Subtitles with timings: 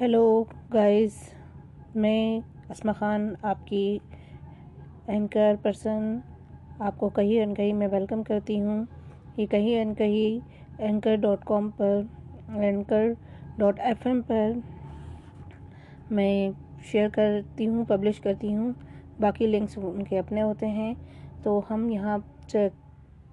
[0.00, 0.44] Hello
[0.74, 1.12] guys
[1.94, 3.98] میں اسما خان آپ کی
[5.06, 6.18] اینکر پرسن
[6.78, 8.84] آپ کو کہیں ان کہیں میں ویلکم کرتی ہوں.
[9.36, 10.46] یہ کہیں ان کہیں
[10.78, 12.00] اینکر ڈاٹ کام پر
[12.48, 13.12] اینکر
[13.58, 14.52] ڈاٹ ایف ایم پر
[16.10, 16.50] میں
[16.84, 18.72] شیئر کرتی ہوں پبلش کرتی ہوں.
[19.20, 20.94] باقی لنکس ان کے اپنے ہوتے ہیں.
[21.42, 22.18] تو ہم یہاں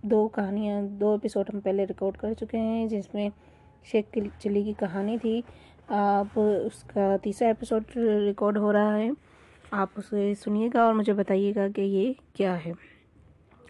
[0.02, 3.30] دو کہانیاں دو ایپیسوڈ ہم پہلے ریکارڈ کر چکے ہیں جس میں
[3.84, 5.42] شیخ چلی کی کہانی تھی
[5.88, 9.10] آپ اس کا تیسرا ایپیسوڈ ریکارڈ ہو رہا ہے۔
[9.72, 12.72] آپ اسے سنیے گا اور مجھے بتائیے گا کہ یہ کیا ہے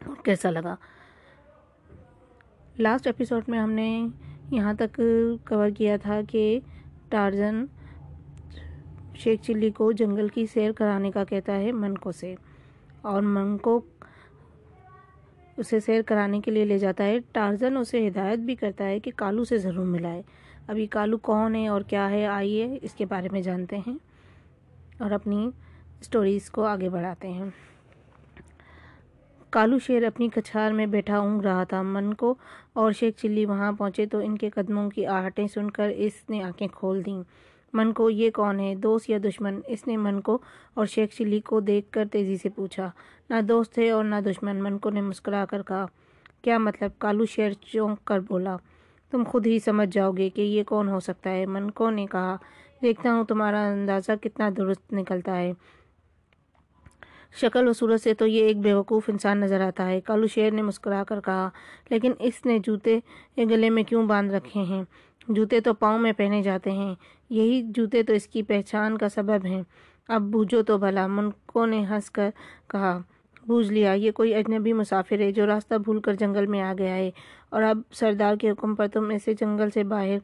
[0.05, 0.76] اور کیسا لگا۔
[2.80, 4.07] لاسٹ ایپیسوڈ میں ہم نے
[4.52, 4.99] یہاں تک
[5.48, 6.59] کور کیا تھا کہ
[7.09, 7.66] ٹارزن
[9.16, 12.35] شیخ چلی کو جنگل کی سیر کرانے کا کہتا ہے منکو سے
[13.02, 13.80] اور منکو
[15.57, 19.12] اسے سیر کرانے کے لیے لے جاتا ہے۔ ٹارزن اسے ہدایت بھی کرتا ہے کہ
[19.16, 20.21] کالو سے ضرور ملائے۔
[20.67, 23.98] ابھی کالو کون ہے اور کیا ہے، آئیے اس کے بارے میں جانتے ہیں
[24.99, 25.49] اور اپنی
[26.01, 27.46] سٹوریز کو آگے بڑھاتے ہیں۔
[29.49, 32.35] کالو شیر اپنی کچھار میں بیٹھا اونگ رہا تھا۔ من کو
[32.73, 36.43] اور شیخ چلی وہاں پہنچے تو ان کے قدموں کی آہٹیں سن کر اس نے
[36.43, 37.23] آنکھیں کھول دیں۔
[37.73, 40.38] من کو، یہ کون ہے؟ دوست یا دشمن؟ اس نے من کو
[40.73, 42.91] اور شیخ چلی کو دیکھ کر تیزی سے پوچھا۔
[43.29, 45.85] نہ دوست ہے اور نہ دشمن۔ من کو نے مسکرا کر کہا۔
[46.41, 48.57] کیا مطلب؟ کالو شیر چونک کر بولا۔
[49.14, 52.06] تم خود ہی سمجھ جاؤ گے کہ یہ کون ہو سکتا ہے۔ من کو نے
[52.06, 52.36] کہا۔
[52.82, 55.54] دیکھتا ہوں تمہارا اندازہ کتنا درست نکلتا ہے۔
[57.41, 60.62] شکل و صورت سے تو یہ ایک بیوقوف انسان نظر آتا ہے۔ کالو شیر نے
[60.62, 61.50] مسکرا کر کہا،
[61.90, 63.00] لیکن اس نے جوتے
[63.38, 64.84] گلے میں کیوں باندھ رکھے ہیں؟
[65.28, 66.96] جوتے تو پاؤں میں پہنے جاتے ہیں۔
[67.30, 69.64] یہی جوتے تو اس کی پہچان کا سبب ہیں۔
[70.08, 72.30] اب بوجھو تو بھلا۔ منکو نے ہنس کر
[72.68, 73.00] کہا
[73.47, 76.96] بوجھ لیا۔ یہ کوئی اجنبی مسافر ہے جو راستہ بھول کر جنگل میں آ گیا
[76.96, 77.12] ہے۔
[77.50, 80.18] اور اب سردار کے حکم پر تم اسے جنگل سے باہر۔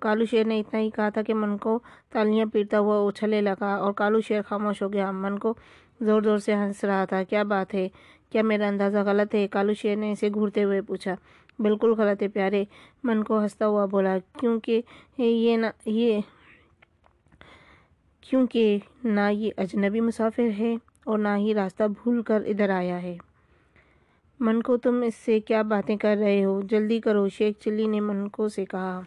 [0.00, 1.78] کالو شیر نے اتنا ہی کہا تھا کہ من کو
[2.12, 5.54] تالیاں پیٹتا ہوا اچھلے لگا اور کالو شیر خاموش ہو گیا۔ من کو
[6.00, 7.88] زور زور سے ہنس رہا تھا۔ کیا بات ہے؟
[8.32, 11.14] کیا میرا اندازہ غلط ہے؟ کالو شیر نے اسے گھورتے ہوئے پوچھا۔
[11.58, 12.64] بالکل غلط ہے پیارے۔
[13.04, 14.80] من کو ہنستا ہوا بولا۔ کیونکہ
[15.18, 16.20] یہ نہ یہ
[18.20, 23.16] کیونکہ نہ یہ اجنبی مسافر ہے۔ اور نہ ہی راستہ بھول کر ادھر آیا ہے۔
[24.40, 28.00] من کو تم اس سے کیا باتیں کر رہے ہو؟ جلدی کرو، شیخ چلی نے
[28.00, 29.00] من کو سے کہا۔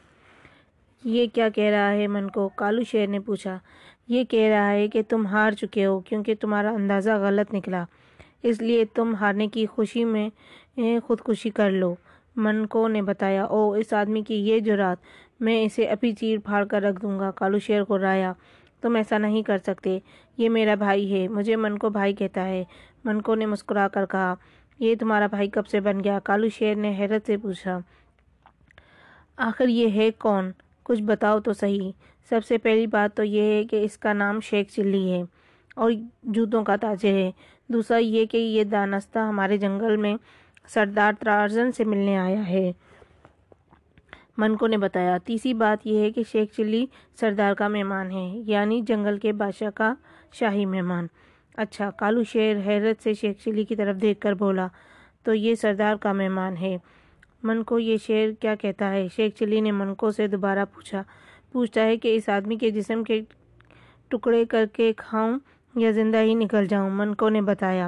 [1.04, 3.58] یہ کیا کہہ رہا ہے من کو کالو شیر نے پوچھا۔
[4.08, 7.84] یہ کہہ رہا ہے کہ تم ہار چکے ہو کیونکہ تمہارا اندازہ غلط نکلا۔
[8.44, 10.30] اس لیے تم ہارنے کی خوشی میں
[11.08, 11.94] خودکشی کر لو۔
[12.44, 14.98] من کو نے بتایا۔ او اس آدمی کی یہ جرات
[15.44, 18.32] میں اسے ابھی چیر پھاڑ کر رکھ دوں گا۔ کالو شیر کو رایا۔
[18.82, 20.00] تم ایسا نہیں کر سکتے۔
[20.38, 22.64] یہ میرا بھائی ہے۔ مجھے من کو بھائی کہتا ہے۔
[23.04, 24.34] من کو نے مسکرا کر کہا،
[24.80, 27.80] یہ تمہارا بھائی کب سے بن گیا؟ کالو شیر نے حیرت سے پوچھا۔
[29.38, 30.52] آخر یہ ہے کون؟
[30.84, 31.92] کچھ بتاؤ تو صحیح۔
[32.30, 35.24] سب سے پہلی بات تو یہ ہے کہ اس کا نام شیخ چلی ہے
[35.76, 35.92] اور
[36.24, 37.32] جوتوں کا تاجر ہے۔
[37.68, 40.16] دوسرا یہ کہ یہ دانستہ ہمارے جنگل میں
[40.68, 42.72] سردار ترارزن سے ملنے آیا ہے۔
[44.38, 46.86] منکو نے بتایا۔ تیسری بات یہ ہے کہ شیخ چلی
[47.20, 49.94] سردار کا مہمان ہے یعنی جنگل کے بادشاہ کا
[50.34, 51.08] شاہی مہمان۔
[51.58, 54.68] اچھا کالو شیر حیرت سے شیخ چلی کی طرف دیکھ کر بولا،
[55.24, 56.78] تو یہ سردار کا مہمان ہے۔
[57.44, 61.04] من کو یہ شیر کیا کہتا ہے؟ شیخ چلی نے منکو سے دوبارہ پوچھا۔
[61.52, 63.22] پوچھتا ہے کہ اس آدمی کے جسم کے
[64.08, 65.40] ٹکڑے کر کے کھاؤں
[65.76, 67.88] یا زندہ ہی نکل جاؤں؟ منکو نے بتایا،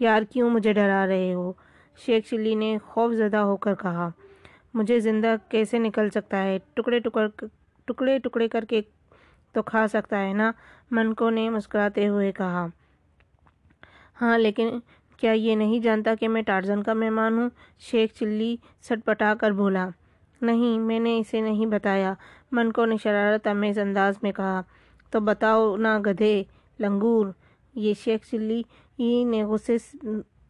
[0.00, 1.52] یار کیوں مجھے ڈرا رہے ہو؟
[2.06, 4.08] شیخ چلی نے خوف زدہ ہو کر کہا
[4.74, 7.28] مجھے زندہ کیسے نکل سکتا ہے؟ ٹکڑے ٹکڑ
[7.84, 8.80] ٹکڑے ٹکڑے کر کے
[9.52, 10.52] تو کھا سکتا ہے نا؟
[10.90, 12.66] منکو نے مسکراتے ہوئے کہا۔
[14.20, 14.68] ہاں لیکن
[15.16, 19.50] کیا یہ نہیں جانتا کہ میں ٹارزن کا مہمان ہوں؟ شیخ چلی سٹ پٹا کر
[19.50, 19.88] بولا۔
[20.42, 22.14] نہیں، میں نے اسے نہیں بتایا۔
[22.52, 24.62] منکو نے شرارت امیز انداز میں کہا۔
[25.10, 26.42] تو بتاؤ نہ گدھے،
[26.80, 27.26] لنگور۔
[27.74, 28.62] یہ شیخ چلی
[29.24, 29.76] نے غصے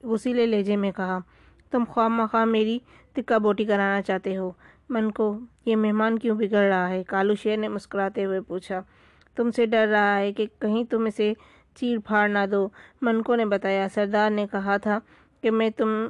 [0.03, 1.19] غسیلے لہجے میں کہا۔
[1.71, 2.79] تم خواہ مخواہ میری
[3.15, 4.51] تکا بوٹی کرانا چاہتے ہو؟
[4.89, 8.81] من کو، یہ مہمان کیوں بگڑ رہا ہے؟ کالو شیر نے مسکراتے ہوئے پوچھا،
[9.37, 11.33] تم سے ڈر رہا ہے کہ کہیں تم اسے
[11.75, 12.69] چیر پھاڑ نہ دو؟
[13.03, 14.99] منکو نے بتایا، سردار نے کہا تھا
[15.43, 16.07] کہ میں تم،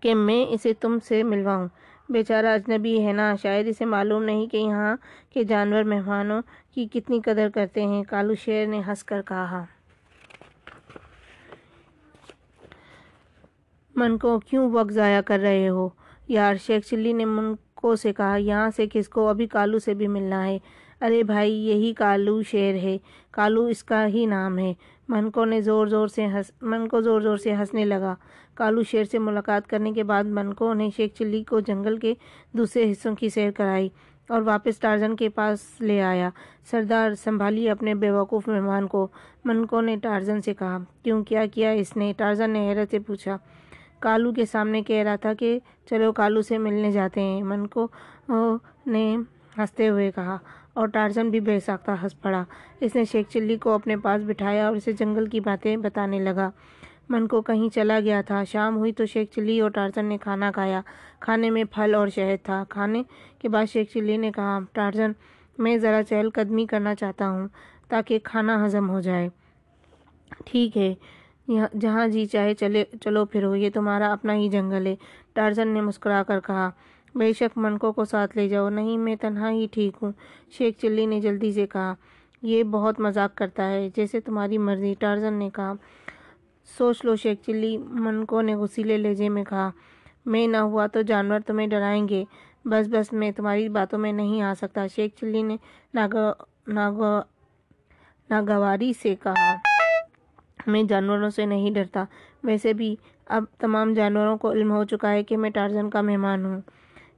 [0.00, 1.68] کہ میں اسے تم سے ملواؤں۔
[2.08, 4.96] بیچارہ اجنبی ہے نا، شاید اسے معلوم نہیں کہ یہاں
[5.34, 6.42] کے جانور مہمانوں
[6.74, 9.64] کی کتنی قدر کرتے ہیں، کالو شیر نے ہنس کر کہا۔
[13.96, 15.88] من کو کیوں وقت ضائع کر رہے ہو؟
[16.28, 20.06] یار، شیخ چلی نے منکو سے کہا، یہاں سے کس کو؟ ابھی کالو سے بھی
[20.06, 20.58] ملنا ہے۔
[21.00, 22.98] ارے بھائی، یہی کالو شیر ہے۔
[23.30, 24.74] کالو اس کا ہی نام ہے۔
[25.08, 28.14] منکو نے زور زور سے ہنس منکو زور زور سے ہنسنے لگا۔
[28.54, 32.14] کالو شیر سے ملاقات کرنے کے بعد منکو نے شیخ چلی کو جنگل کے
[32.52, 33.88] دوسرے حصوں کی سیر کرائی
[34.28, 36.30] اور واپس ٹارزن کے پاس لے آیا۔
[36.70, 39.08] سردار سنبھالی اپنے بیوقوف مہمان کو
[39.44, 43.36] منکو نے ٹارزن سے کہا، کیوں؟ کیا کیا اس نے؟ ٹارزن نے حیرت سے پوچھا۔
[44.00, 45.58] کالو کے سامنے کہہ رہا تھا کہ
[45.90, 47.86] چلو کالو سے ملنے جاتے ہیں۔ منکو
[48.92, 49.04] نے
[49.58, 50.36] ہنستے ہوئے کہا
[50.74, 52.42] اور ٹارزن بھی بے ساختہ ہنس پڑا۔
[52.80, 56.50] اس نے شیخ چلی کو اپنے پاس بٹھایا اور اسے جنگل کی باتیں بتانے لگا۔
[57.08, 60.50] من کو کہیں چلا گیا تھا۔ شام ہوئی تو شیخ چلی اور ٹارزن نے کھانا
[60.54, 60.80] کھایا۔
[61.20, 63.02] کھانے میں پھل اور شہد تھا۔ کھانے
[63.38, 65.12] کے بعد شیخ چلی نے کہا، ٹارزن،
[65.58, 67.46] میں ذرا چہل قدمی کرنا چاہتا ہوں
[67.88, 69.28] تاکہ کھانا ہضم ہو جائے۔
[70.46, 70.94] ٹھیک ہے۔
[71.48, 74.94] جہاں جی چاہے چلے چلو پھرو، یہ تمہارا اپنا ہی جنگل ہے۔
[75.32, 76.70] ٹارزن نے مسکرا کر کہا،
[77.14, 80.12] بے شک منکو کو ساتھ لے جاؤ، نہیں میں تنہا ہی ٹھیک ہوں۔
[80.50, 81.94] شیخ چلی نے جلدی سے کہا،
[82.42, 85.72] یہ بہت مذاق کرتا ہے، جیسے تمہاری مرضی۔ ٹارزن نے کہا،
[86.78, 89.70] سوچ لو شیخ چلی۔ منکو نے غسیلے لہجے میں کہا،
[90.26, 92.24] میں نہ ہوا تو جانور تمہیں ڈرائیں گے۔
[92.64, 95.56] بس بس، میں تمہاری باتوں میں نہیں آ سکتا۔ شیخ چلی نے
[98.30, 99.75] ناگواری سے کہا۔
[100.66, 102.04] میں جانوروں سے نہیں ڈرتا۔
[102.44, 102.96] ویسے بھی
[103.26, 106.60] اب تمام جانوروں کو علم ہو چکا ہے کہ میں ٹارزن کا مہمان ہوں۔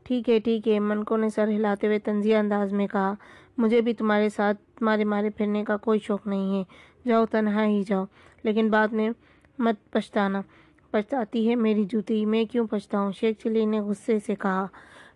[0.03, 3.15] ٹھیک ہے ٹھیک ہے منکو نے سر ہلاتے ہوئے تنزیہ انداز میں کہا،
[3.59, 6.63] مجھے بھی تمہارے ساتھ تمہارے مارے پھرنے کا کوئی شوق نہیں ہے۔
[7.09, 8.05] جاؤ، تنہا ہی جاؤ،
[8.43, 9.11] لیکن بعد میں
[9.59, 10.43] مت پچھتانا۔
[10.91, 14.67] پچھتاتی ہے میری جوتی، میں کیوں پچھتاؤں؟ شیخ چلی نے غصے سے کہا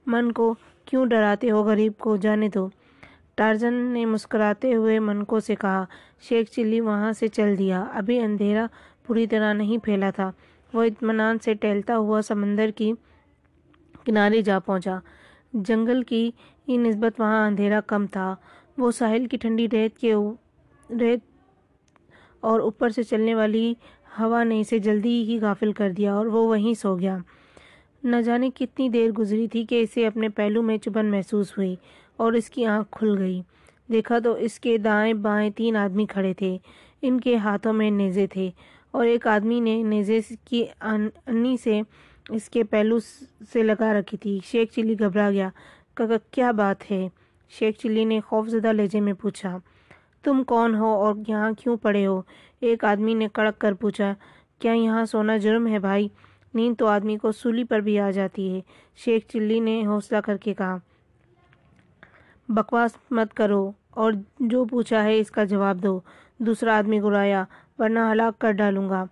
[0.07, 2.69] من کو کیوں ڈراتے ہو غریب کو؟ جانے دو۔
[3.37, 5.85] ٹارزن نے مسکراتے ہوئے منکو سے کہا،
[6.29, 8.67] شیخ چلی وہاں سے چل دیا۔ ابھی اندھیرا
[9.07, 10.31] پوری طرح نہیں پھیلا تھا۔
[10.75, 12.93] وہ اطمینان سے ٹہلتا ہوا سمندر کی
[14.05, 14.99] کنارے جا پہنچا۔
[15.53, 16.31] جنگل کی
[16.69, 18.35] نسبت وہاں اندھیرا کم تھا۔
[18.79, 20.15] وہ ساحل کی ٹھنڈی ریت کے
[21.01, 21.21] ریت
[22.41, 23.75] اور اوپر سے چلنے والی
[24.21, 27.17] ہوا نے اسے جلدی ہی غافل کر دیا اور وہ وہیں سو گیا۔
[28.05, 31.77] نہ جانے کتنی دیر گزری تھی کہ اسے اپنے پہلو میں چبن محسوس ہوئی۔
[32.17, 33.43] اور اس کی آنکھ کھل گئی۔
[33.93, 36.57] دیکھا تو اس کے دائیں بائیں تین آدمی کھڑے تھے۔
[37.03, 38.51] ان کے ہاتھوں میں نیزے تھے
[38.91, 41.81] اور ایک آدمی نے نیزے کی انی سے
[42.29, 42.99] اس کے پہلو
[43.53, 45.49] سے لگا رکھی تھی۔ شیخ چلی گھبرا گیا۔
[46.31, 47.09] کیا بات ہے؟
[47.51, 49.57] شیخ چلی نے خوف زدہ لہجے میں پوچھا،
[50.23, 52.23] تم کون ہو اور یہاں کیوں پڑے ہو؟
[52.61, 54.15] ایک آدمی نے کڑک کر پوچھا،
[54.59, 56.09] کیا یہاں سونا جرم ہے بھائی؟
[56.55, 58.61] نیند تو آدمی کو سولی پر بھی آ جاتی ہے۔
[58.97, 60.77] شیخ چلی نے حوصلہ کر کے کہا
[62.57, 65.99] بکواس مت کرو اور جو پوچھا ہے اس کا جواب دو۔
[66.39, 67.45] دوسرا آدمی گرایا
[67.79, 69.05] ورنہ ہلاک کر ڈالوں گا۔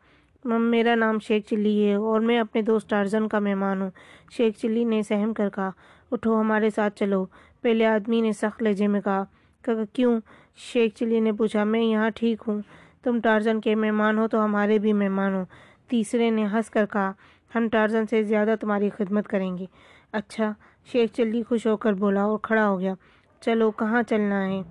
[0.44, 3.90] میرا نام شیخ چلی ہے اور میں اپنے دوست ٹارزن کا مہمان ہوں۔
[4.36, 5.70] شیخ چلی نے سہم کر کہا،
[6.10, 7.24] اٹھو ہمارے ساتھ چلو۔
[7.62, 9.24] پہلے آدمی نے سخت لہجے میں کہا
[9.92, 10.20] کیوں؟
[10.72, 12.60] شیخ چلی نے پوچھا، میں یہاں ٹھیک ہوں۔
[13.02, 15.44] تم ٹارزن کے مہمان ہو تو ہمارے بھی مہمان ہو
[15.88, 17.12] تیسرے نے ہنس کر کہا،
[17.54, 19.66] ہم ٹارزن سے زیادہ تمہاری خدمت کریں گے۔
[20.12, 20.52] اچھا
[20.92, 22.94] شیخ چلی خوش ہو کر بولا اور کھڑا ہو گیا۔
[23.40, 24.62] چلو، کہاں چلنا ہے؟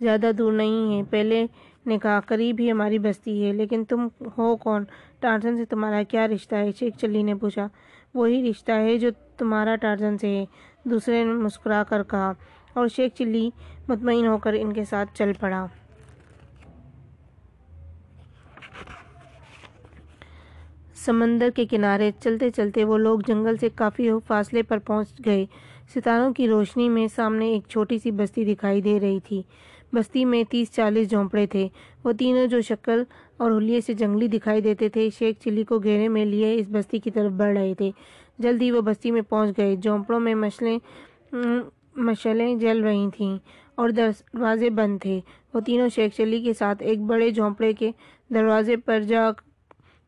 [0.00, 1.46] زیادہ دور نہیں ہے۔ پہلے
[1.86, 4.08] نے کہا قریب ہی ہماری بستی ہے، لیکن تم
[4.38, 4.84] ہو کون؟
[5.20, 7.68] ٹارزن سے تمہارا کیا رشتہ ہے؟ شیخ چلی نے پوچھا۔
[8.14, 10.44] وہی رشتہ ہے جو تمہارا ٹارزن سے ہے۔
[10.84, 12.32] دوسرے نے مسکرا کر کہا
[12.74, 13.50] اور شیخ چلی
[13.88, 15.66] مطمئن ہو کر ان کے ساتھ چل پڑا۔
[20.94, 25.46] سمندر کے کنارے چلتے چلتے وہ لوگ جنگل سے کافی فاصلے پر پہنچ گئے۔
[25.94, 29.42] ستاروں کی روشنی میں سامنے ایک چھوٹی سی بستی دکھائی دے رہی تھی۔
[29.92, 31.68] بستی میں تیس چالیس جھونپڑے تھے۔
[32.04, 33.02] وہ تینوں جو شکل
[33.36, 36.98] اور حلیے سے جنگلی دکھائی دیتے تھے، شیخ چلی کو گھیرے میں لیے اس بستی
[36.98, 37.90] کی طرف بڑھ رہے تھے۔
[38.38, 40.78] جلدی وہ بستی میں پہنچ گئے۔ جھونپڑوں میں مشلیں
[41.96, 43.38] مشلیں جل رہی تھیں
[43.74, 45.20] اور دروازے بند تھے۔
[45.54, 47.90] وہ تینوں شیخ چلی کے ساتھ ایک بڑے جھونپڑے کے
[48.34, 49.30] دروازے پر جا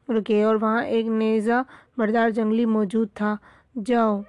[0.09, 1.63] رکے اور وہاں ایک نیزہ
[1.97, 3.37] بردار جنگلی موجود تھا۔
[3.87, 4.21] جاؤ۔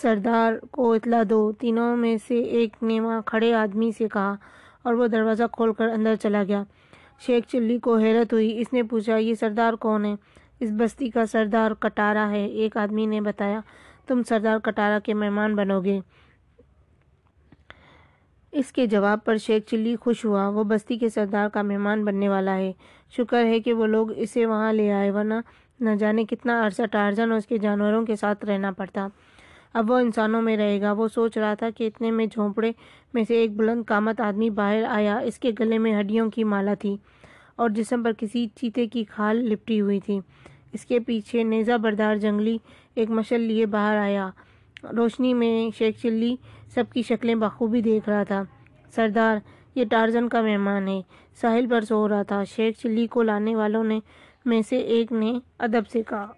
[0.00, 4.34] سردار کو اطلاع دو۔ تینوں میں سے ایک نے وہاں کھڑے آدمی سے کہا
[4.82, 6.62] اور وہ دروازہ کھول کر اندر چلا گیا۔
[7.26, 10.14] شیخ چلی کو حیرت ہوئی۔ اس نے پوچھا، یہ سردار کون ہے؟
[10.60, 13.60] اس بستی کا سردار کٹارا ہے۔ ایک آدمی نے بتایا،
[14.06, 16.00] تم سردار کٹارا کے مہمان بنو گے۔
[18.52, 22.28] اس کے جواب پر شیخ چلی خوش ہوا۔ وہ بستی کے سردار کا مہمان بننے
[22.28, 22.72] والا ہے۔
[23.16, 25.34] شکر ہے کہ وہ لوگ اسے وہاں لے آئے، ورنہ
[25.80, 29.06] نہ جانے کتنا عرصہ ٹارزن اور اس کے جانوروں کے ساتھ رہنا پڑتا۔
[29.74, 32.72] اب وہ انسانوں میں رہے گا۔ وہ سوچ رہا تھا کہ اتنے میں جھونپڑے
[33.14, 36.74] میں سے ایک بلند قامت آدمی باہر آیا۔ اس کے گلے میں ہڈیوں کی مالا
[36.74, 36.96] تھی
[37.56, 40.20] اور جسم پر کسی چیتے کی کھال لپٹی ہوئی تھی۔
[40.72, 42.58] اس کے پیچھے نیزہ بردار جنگلی
[42.94, 44.30] ایک مشل لیے باہر آیا۔
[44.96, 46.36] روشنی میں شیخ چلی
[46.74, 48.42] سب کی شکلیں بخوبی دیکھ رہا تھا۔
[48.94, 49.36] سردار،
[49.74, 51.00] یہ ٹارزن کا مہمان ہے۔
[51.40, 54.00] ساحل پر سو رہا تھا۔ شیخ چلی کو لانے والوں نے
[54.44, 56.32] میں سے ایک نے ادب سے کہا۔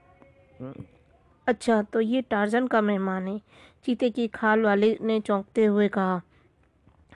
[1.47, 3.37] اچھا تو یہ ٹارزن کا مہمان ہے۔
[3.87, 6.19] چیتے کی کھال والے نے چونکتے ہوئے کہا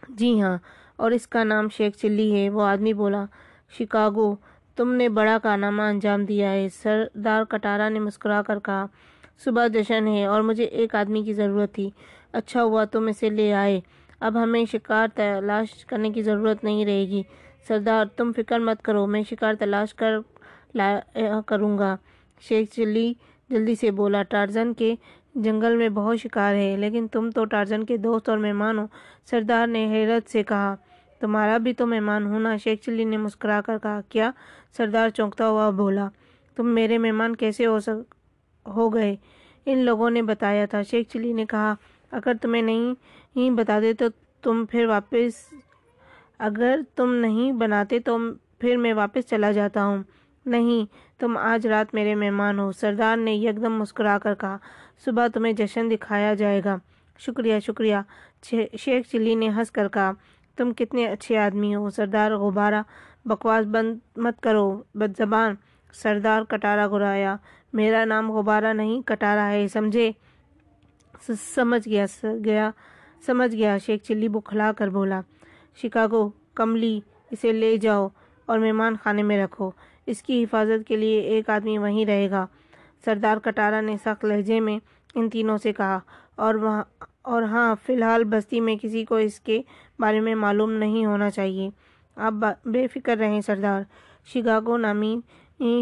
[0.08, 0.58] جی ہاں
[0.96, 3.24] اور اس کا نام شیخ چلی ہے۔ وہ آدمی بولا،
[3.78, 4.36] شکاگو،
[4.76, 8.86] تم نے بڑا کارنامہ انجام دیا ہے۔ سردار کٹارا نے مسکرا کر کہا،
[9.44, 11.90] صبح جشن ہے اور مجھے ایک آدمی کی ضرورت تھی۔
[12.32, 13.80] اچھا ہوا، تم اسے لے آئے۔
[14.20, 17.22] اب ہمیں شکار تلاش کرنے کی ضرورت نہیں رہے گی۔
[17.68, 20.12] سردار، تم فکر مت کرو، میں شکار تلاش کر
[20.74, 21.00] لا
[21.46, 21.96] کروں گا۔
[22.40, 23.12] شیخ چلی
[23.50, 24.94] جلدی سے بولا، ٹارزن کے
[25.34, 28.86] جنگل میں بہت شکار ہے، لیکن تم تو ٹارزن کے دوست اور مہمان ہو۔
[29.30, 30.74] سردار نے حیرت سے کہا،
[31.20, 34.30] تمہارا بھی تو مہمان ہونا شیخ چلی نے مسکرا کر کہا، کیا؟
[34.76, 36.08] سردار چونکتا ہوا بولا،
[36.56, 38.14] تم میرے مہمان کیسے ہو سک،
[38.68, 39.16] ہو گئے؟
[39.66, 41.74] ان لوگوں نے بتایا تھا۔ شیخ چلی نے کہا،
[42.10, 42.94] اگر تمہیں نہیں
[43.36, 44.04] ہی بتا دے تو
[44.42, 45.54] تم پھر واپس،
[46.38, 48.18] اگر تم نہیں بناتے تو
[48.58, 50.02] پھر میں واپس چلا جاتا ہوں۔
[50.46, 50.86] نہیں
[51.18, 54.56] تم آج رات میرے مہمان ہو۔ سردار نے یکدم مسکرا کر کہا،
[55.04, 56.76] صبح تمہیں جشن دکھایا جائے گا۔
[57.18, 57.96] شکریہ شکریہ۔
[58.78, 60.10] شیخ چلی نے ہنس کر کہا،
[60.56, 62.82] تم کتنے اچھے آدمی ہو۔ سردار غبارہ،
[63.24, 65.54] بکواس بند مت کرو۔ بد زبان
[65.92, 67.36] سردار کٹارا گرایا
[67.72, 70.10] میرا نام غبارہ نہیں کٹارا ہے۔ سمجھے؟
[71.54, 72.06] سمجھ گیا
[72.44, 72.70] گیا،
[73.26, 75.20] سمجھ گیا۔ شیخ چلی بکھلا کر بولا،
[75.82, 78.08] شکاگو، کملی، اسے لے جاؤ
[78.46, 79.70] اور مہمان خانے میں رکھو۔
[80.10, 82.46] اس کی حفاظت کے لیے ایک آدمی وہیں رہے گا۔
[83.04, 84.78] سردار کٹارا نے سخت لہجے میں
[85.14, 85.98] ان تینوں سے کہا،
[86.36, 86.82] اور وہاں،
[87.22, 89.60] اور ہاں فی الحال بستی میں کسی کو اس کے
[89.98, 91.68] بارے میں معلوم نہیں ہونا چاہیے۔
[92.16, 92.34] آپ
[92.64, 93.82] بے فکر رہیں سردار۔
[94.32, 95.16] شکاگو نامی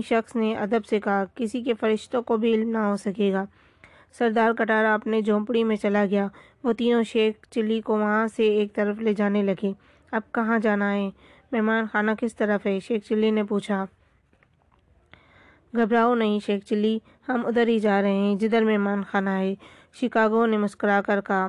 [0.09, 3.45] شخص نے ادب سے کہا، کسی کے فرشتوں کو بھی علم نہ ہو سکے گا۔
[4.19, 6.27] سردار کٹارا اپنے جھونپڑی میں چلا گیا۔
[6.65, 9.73] وہ تینوں شیخ چلی کو وہاں سے ایک طرف لے جانے لگے۔
[10.13, 11.09] اب کہاں جانا ہے؟
[11.53, 13.85] مہمان خانہ کس طرف ہے؟ شیخ چلی نے پوچھا۔
[15.77, 19.55] گھبراؤ نہیں شیخ چلی۔ ہم ادھر ہی جا رہے ہیں۔ جدھر مہمان خانہ ہے۔
[20.01, 21.47] شکاگو نے مسکرا کر کہا۔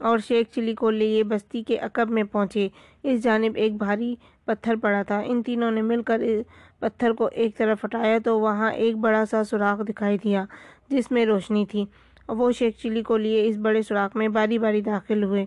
[0.00, 2.68] اور شیخ چلی کو لیے بستی کے عقب میں پہنچے۔
[3.02, 4.14] اس جانب ایک بھاری
[4.44, 6.20] پتھر پڑا تھا۔ ان تینوں نے مل کر
[6.78, 10.44] پتھر کو ایک طرف ہٹایا تو وہاں ایک بڑا سا سوراخ دکھائی دیا،
[10.88, 11.84] جس میں روشنی تھی۔
[12.28, 15.46] وہ شیخ چلی کو لیے اس بڑے سوراخ میں باری باری داخل ہوئے۔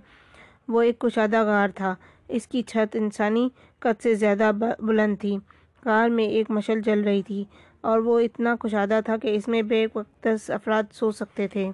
[0.67, 1.95] وہ ایک کشادہ غار تھا۔
[2.27, 5.37] اس کی چھت انسانی قد سے زیادہ بلند تھی۔
[5.85, 7.43] غار میں ایک مشل جل رہی تھی۔
[7.81, 11.71] اور وہ اتنا کشادہ تھا کہ اس میں بے وقت افراد سو سکتے تھے۔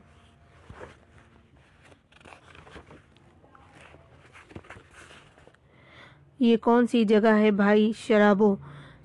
[6.40, 8.56] یہ کون سی جگہ ہے بھائی؟ شرابو۔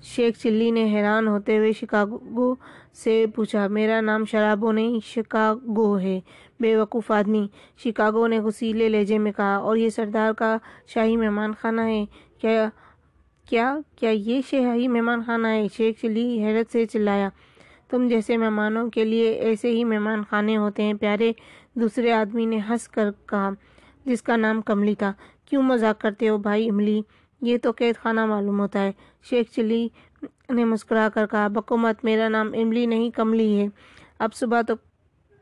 [0.03, 2.55] شیخ چلی نے حیران ہوتے ہوئے شکاگو
[3.03, 6.19] سے پوچھا، میرا نام شرابو نہیں، شکاگو ہے۔
[6.59, 11.53] بے وقوف آدمی۔ شکاگو نے غسیلے لہجے میں کہا، اور یہ سردار کا شاہی مہمان
[11.61, 12.05] خانہ ہے۔
[12.41, 12.69] کیا
[13.51, 17.29] کیا کیا یہ شاہی مہمان خانہ ہے شیخ چلی حیرت سے چلایا؟
[17.89, 21.31] تم جیسے مہمانوں کے لیے ایسے ہی مہمان خانے ہوتے ہیں، پیارے
[21.75, 23.49] دوسرے آدمی نے ہنس کر کہا،
[24.05, 25.13] جس کا نام کملی تھا۔
[25.45, 27.01] کیوں مذاق کرتے ہو بھائی املی؟
[27.41, 28.91] یہ تو قید خانہ معلوم ہوتا ہے۔
[29.29, 29.87] شیخ چلی
[30.49, 33.67] نے مسکرا کر کہا، بکومت، میرا نام املی نہیں، کملی ہے۔
[34.19, 34.73] اب صبح تو،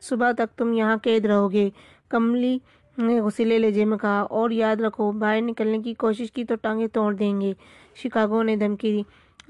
[0.01, 1.69] صبح تک تم یہاں قید رہو گے۔
[2.09, 2.57] کملی
[2.97, 6.87] نے غسیلے لہجے میں کہا، اور یاد رکھو، باہر نکلنے کی کوشش کی تو ٹانگیں
[6.87, 7.53] توڑ دیں گے۔
[8.03, 9.03] شکاگو نے دھمکی دی۔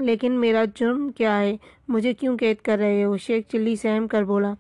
[0.04, 4.24] لیکن میرا جرم کیا ہے؟ مجھے کیوں قید کر رہے ہو؟ شیخ چلی سہم کر
[4.24, 4.54] بولا،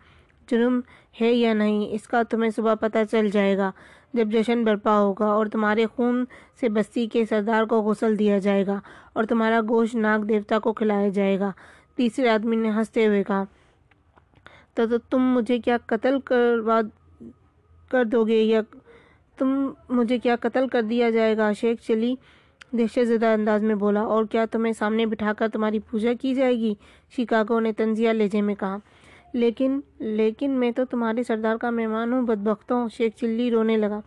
[0.47, 0.79] جرم
[1.21, 3.71] ہے یا نہیں؟ اس کا تمہیں صبح پتہ چل جائے گا۔
[4.13, 6.25] جب جشن برپا ہوگا اور تمہارے خون
[6.59, 8.79] سے بستی کے سردار کو غسل دیا جائے گا
[9.13, 11.51] اور تمہارا گوشت ناگ دیوتا کو کھلایا جائے گا۔
[11.95, 13.43] تیسرے آدمی نے ہنستے ہوئے کہا
[14.73, 16.81] تو تم مجھے کیا قتل کروا
[17.89, 18.61] کر دو گے یا
[19.37, 22.15] تم مجھے کیا قتل کر دیا جائے گا؟ شیخ چلی
[22.71, 26.55] دہشت زدہ انداز میں بولا، اور کیا تمہیں سامنے بٹھا کر تمہاری پوجا کی جائے
[26.55, 26.73] گی؟
[27.17, 28.77] شکاگو نے تنزیہ لہجے میں کہا۔
[29.33, 33.99] لیکن لیکن میں تو تمہارے سردار کا مہمان ہوں، بدبختوں، شیخ چلی رونے لگا۔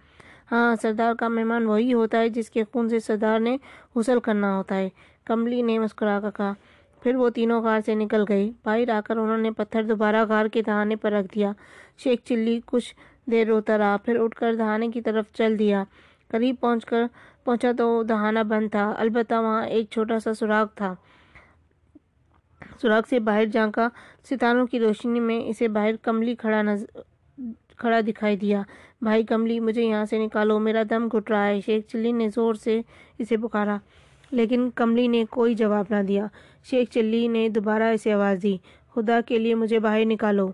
[0.53, 3.57] ہاں سردار کا مہمان وہی ہوتا ہے جس کے خون سے سردار نے
[3.97, 4.89] غسل کرنا ہوتا ہے۔
[5.25, 6.53] کملی نے مسکرا کر کہا۔
[7.03, 10.47] پھر وہ تینوں غار سے نکل گئی باہر آ کر انہوں نے پتھر دوبارہ غار
[10.47, 11.53] کے دہانے پر رکھ دیا۔
[11.99, 12.95] شیخ چلی کچھ
[13.31, 15.85] دیر روتا رہا، پھر اٹھ کر دہانے کی طرف چل دیا۔
[16.29, 17.03] قریب پہنچ کر
[17.45, 20.95] پہنچا تو دہانہ بند تھا۔ البتہ وہاں ایک چھوٹا سا سراغ تھا۔
[22.81, 23.89] سراغ سے باہر جھانکا
[24.31, 27.01] ستاروں کی روشنی میں اسے باہر کملی کھڑا نظر
[27.79, 28.63] کھڑا دکھائی دیا۔
[29.03, 32.55] بھائی کملی، مجھے یہاں سے نکالو۔ میرا دم گھٹ رہا ہے۔ شیخ چلی نے زور
[32.55, 32.81] سے
[33.19, 33.77] اسے پکارا،
[34.31, 36.27] لیکن کملی نے کوئی جواب نہ دیا۔
[36.65, 38.57] شیخ چلی نے دوبارہ اسے آواز دی،
[38.95, 40.49] خدا کے لیے مجھے باہر نکالو۔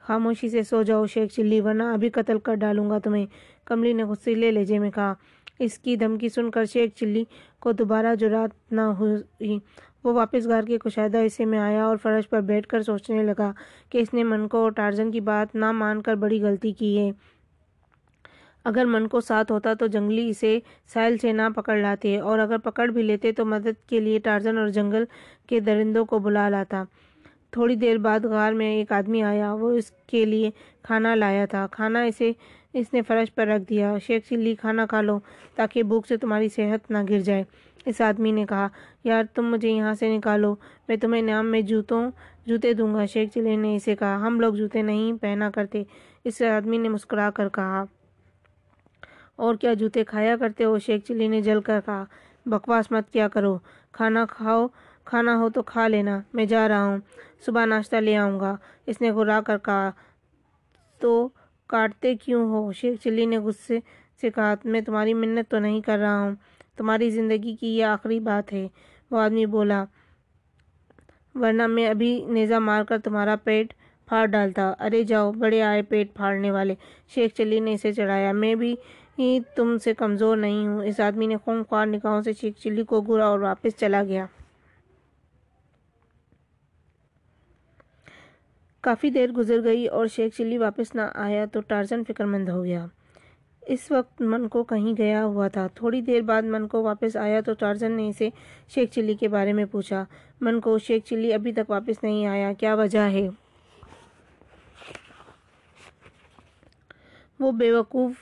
[0.00, 3.26] خاموشی سے سو جاؤ شیخ چلی، ورنہ ابھی قتل کر ڈالوں گا تمہیں۔
[3.64, 5.14] کملی نے غصے لہجے میں کہا
[5.64, 7.24] اس کی دھمکی سن کر شیخ چلی
[7.60, 9.58] کو دوبارہ جرات نہ ہوئی۔
[10.04, 13.52] وہ واپس گھر کے کشادہ حصے میں آیا اور فرش پر بیٹھ کر سوچنے لگا
[13.90, 17.10] کہ اس نے من کو ٹارزن کی بات نہ مان کر بڑی غلطی کی ہے۔
[18.64, 20.58] اگر من کو ساتھ ہوتا تو جنگلی اسے
[20.92, 24.58] سائل سے نہ پکڑ لاتے اور اگر پکڑ بھی لیتے تو مدد کے لیے ٹارزن
[24.58, 25.04] اور جنگل
[25.46, 26.82] کے درندوں کو بلا لاتا۔
[27.50, 30.50] تھوڑی دیر بعد غار میں ایک آدمی آیا، وہ اس کے لیے
[30.82, 32.32] کھانا لایا تھا۔ کھانا اسے
[32.74, 35.18] اس نے فرش پر رکھ دیا۔ شیخ چلی کھانا کھا لو
[35.54, 37.44] تاکہ بھوک سے تمہاری صحت نہ گر جائے۔
[37.86, 38.68] اس آدمی نے کہا،
[39.04, 40.54] یار، تم مجھے یہاں سے نکالو،
[40.88, 42.10] میں تمہیں نام میں جوتوں،
[42.46, 45.82] جوتے دوں گا۔ شیخ چلی نے اسے کہا، ہم لوگ جوتے نہیں پہنا کرتے۔
[46.24, 47.84] اس آدمی نے مسکرا کر کہا،
[49.36, 52.04] اور کیا جوتے کھایا کرتے ہو؟ شیخ چلی نے جل کر کہا،
[52.46, 53.56] بکواس مت کیا کرو،
[53.92, 54.66] کھانا کھاؤ،
[55.04, 56.98] کھانا ہو تو کھا لینا، میں جا رہا ہوں،
[57.46, 58.54] صبح ناشتہ لے آؤں گا۔
[58.86, 59.90] اس نے گرا کر کہا،
[61.00, 61.28] تو
[61.72, 63.78] کاٹتے کیوں ہو؟ شیخ چلی نے غصے
[64.20, 66.34] سے کہا، میں تمہاری منت تو نہیں کر رہا ہوں،
[66.76, 68.66] تمہاری زندگی کی یہ آخری بات ہے۔
[69.10, 69.84] وہ آدمی بولا،
[71.34, 73.72] ورنہ میں ابھی نیزہ مار کر تمہارا پیٹ
[74.08, 76.74] پھاڑ ڈالتا۔ ارے جاؤ، بڑے آئے پیٹ پھاڑنے والے۔
[77.14, 78.74] شیخ چلی نے اسے چڑھایا۔ میں بھی
[79.56, 83.00] تم سے کمزور نہیں ہوں۔ اس آدمی نے خون خوار نکاحوں سے شیخ چلی کو
[83.00, 84.26] گرا اور واپس چلا گیا۔
[88.82, 92.64] کافی دیر گزر گئی اور شیخ چلی واپس نہ آیا تو ٹارزن فکر مند ہو
[92.64, 92.86] گیا۔
[93.66, 97.40] اس وقت من کو کہیں گیا ہوا تھا۔ تھوڑی دیر بعد من کو واپس آیا
[97.40, 98.28] تو ٹارزن نے اسے
[98.74, 100.04] شیخ چلی کے بارے میں پوچھا۔
[100.40, 103.28] من کو شیخ چلی ابھی تک واپس نہیں آیا، کیا وجہ ہے؟
[107.40, 108.12] وہ بے وقوف،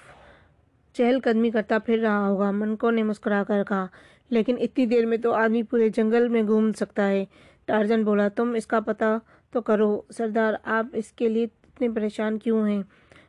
[0.92, 3.86] چہل قدمی کرتا پھر رہا ہوگا۔ منکو نے مسکرا کر کہا،
[4.30, 7.24] لیکن اتنی دیر میں تو آدمی پورے جنگل میں گھوم سکتا ہے۔
[7.64, 9.18] ٹارزن بولا، تم اس کا پتہ
[9.52, 12.82] تو کرو، سردار، آپ اس کے لیے اتنے پریشان کیوں ہیں؟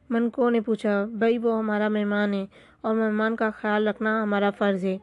[0.10, 2.46] منکو نے پوچھا، بھائی، وہ ہمارا مہمان ہے
[2.82, 4.98] اور مہمان کا خیال رکھنا ہمارا فرض ہے۔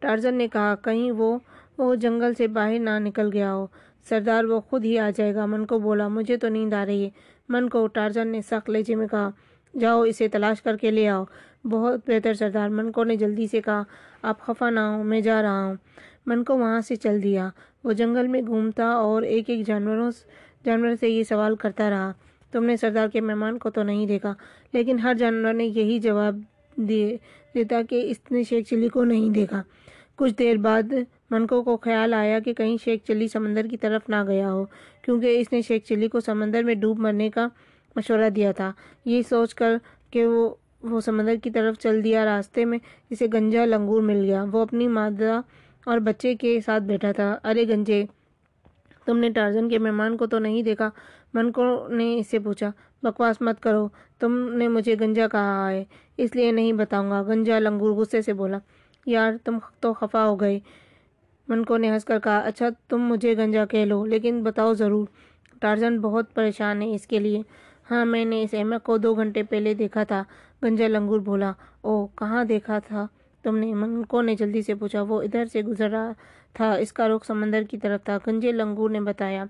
[0.00, 1.38] ٹارزن نے کہا، کہیں وہ
[1.78, 3.66] وہ جنگل سے باہر نہ نکل گیا ہو۔
[4.08, 7.04] سردار، وہ خود ہی آ جائے گا۔ من کو بولا، مجھے تو نیند آ رہی
[7.04, 7.10] ہے۔
[7.48, 9.30] من کو ٹارزن نے سخت لہجے میں کہا،
[9.78, 11.24] جاؤ، اسے تلاش کر کے لے آؤ۔
[11.64, 13.82] بہت بہتر، سردار۔ منکو نے جلدی سے کہا،
[14.22, 15.74] آپ خفا نہ ہوں، میں جا رہا ہوں۔
[16.26, 17.50] منکو وہاں سے چل دیا۔
[17.84, 20.10] وہ جنگل میں گھومتا اور ایک ایک جانوروں
[20.64, 22.12] جانور سے یہ سوال کرتا رہا،
[22.52, 24.34] تم نے سردار کے مہمان کو تو نہیں دیکھا،
[24.72, 26.40] لیکن ہر جانور نے یہی جواب
[26.76, 27.16] دیے
[27.54, 29.62] دیتا کہ اس نے شیخ چلی کو نہیں دیکھا۔
[30.16, 30.92] کچھ دیر بعد
[31.30, 34.64] منکو کو خیال آیا کہ کہیں شیخ چلی سمندر کی طرف نہ گیا ہو،
[35.02, 37.48] کیونکہ اس نے شیخ چلی کو سمندر میں ڈوب مرنے کا
[37.96, 38.72] مشورہ دیا تھا۔
[39.04, 39.76] یہ سوچ کر
[40.10, 40.48] کہ وہ
[40.82, 42.78] وہ سمندر کی طرف چل دیا راستے میں
[43.10, 45.40] اسے گنجا لنگور مل گیا۔ وہ اپنی مادہ
[45.86, 48.04] اور بچے کے ساتھ بیٹھا تھا۔ ارے گنجے
[49.08, 50.90] تم نے ٹارزن کے مہمان کو تو نہیں دیکھا؟
[51.34, 52.70] منکو نے اس سے پوچھا،
[53.02, 55.84] بکواس مت کرو، تم نے مجھے گنجا کہا ہے،
[56.16, 58.58] اس لیے نہیں بتاؤں گا۔ گنجا لنگور غصے سے بولا،
[59.06, 60.58] یار تم تو خفا ہو گئے۔
[61.48, 65.06] منکو نے ہنس کر کہا اچھا تم مجھے گنجا کہہ لو، لیکن بتاؤ ضرور،
[65.60, 67.42] ٹارزن بہت پریشان ہے اس کے لیے۔
[67.90, 70.24] ہاں میں نے اس احمد کو دو گھنٹے پہلے دیکھا تھا،
[70.62, 73.06] گنجا لنگور بولا او کہاں دیکھا تھا؟
[73.42, 76.12] تم نے منکو نے جلدی سے پوچھا، وہ ادھر سے گزر رہا
[76.58, 79.44] تھا۔ اس کا رخ سمندر کی طرف تھا۔ گنجے لنگور نے بتایا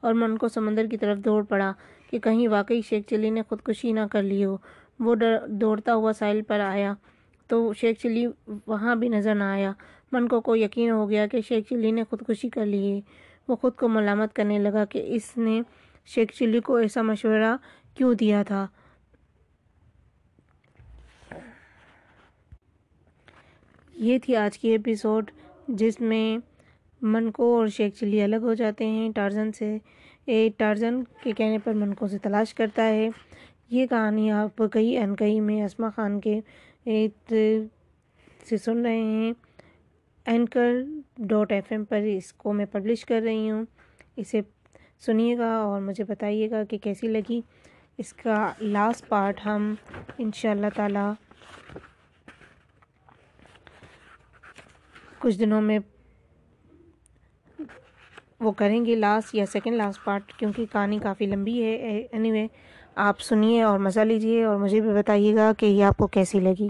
[0.00, 1.72] اور من کو سمندر کی طرف دوڑ پڑا
[2.10, 4.56] کہ کہیں واقعی شیخ چلی نے خودکشی نہ کر لی ہو۔
[5.00, 5.14] وہ
[5.60, 6.94] دوڑتا ہوا ساحل پر آیا
[7.46, 8.26] تو شیخ چلی
[8.66, 9.72] وہاں بھی نظر نہ آیا۔
[10.12, 13.00] منکو کو یقین ہو گیا کہ شیخ چلی نے خودکشی کر لی ہے۔
[13.48, 15.60] وہ خود کو ملامت کرنے لگا کہ اس نے
[16.06, 17.56] شیخ چلی کو ایسا مشورہ
[17.94, 18.66] کیوں دیا تھا۔
[23.94, 25.30] یہ تھی آج کی ایپیسوڈ
[25.68, 26.38] جس میں
[27.02, 29.78] منکو اور شیخ چلی الگ ہو جاتے ہیں ٹارزن سے۔
[30.24, 33.08] اے ٹارزن کے کہنے پر منکو سے تلاش کرتا ہے۔
[33.70, 36.40] یہ کہانی آپ کئی ان کئی میں اسما خان کے
[38.48, 39.32] سے سن رہے ہیں۔
[40.26, 40.72] اینکر
[41.18, 43.64] ڈاٹ ایف ایم پر اس کو میں پبلش کر رہی ہوں۔
[44.16, 44.40] اسے
[45.00, 47.40] سنیے گا اور مجھے بتائیے گا کہ کیسی لگی۔
[47.98, 49.74] اس کا لاسٹ پارٹ ہم
[50.18, 51.12] ان شاء اللہ تعالیٰ
[55.18, 55.78] کچھ دنوں میں
[58.40, 61.74] وہ کریں گے لاسٹ یا سیکنڈ لاسٹ پارٹ کیونکہ کہانی کافی لمبی ہے۔
[62.12, 62.46] اینی وے
[62.94, 66.40] آپ سنیے اور مزہ لیجیے اور مجھے بھی بتائیے گا کہ یہ آپ کو کیسی
[66.40, 66.68] لگی۔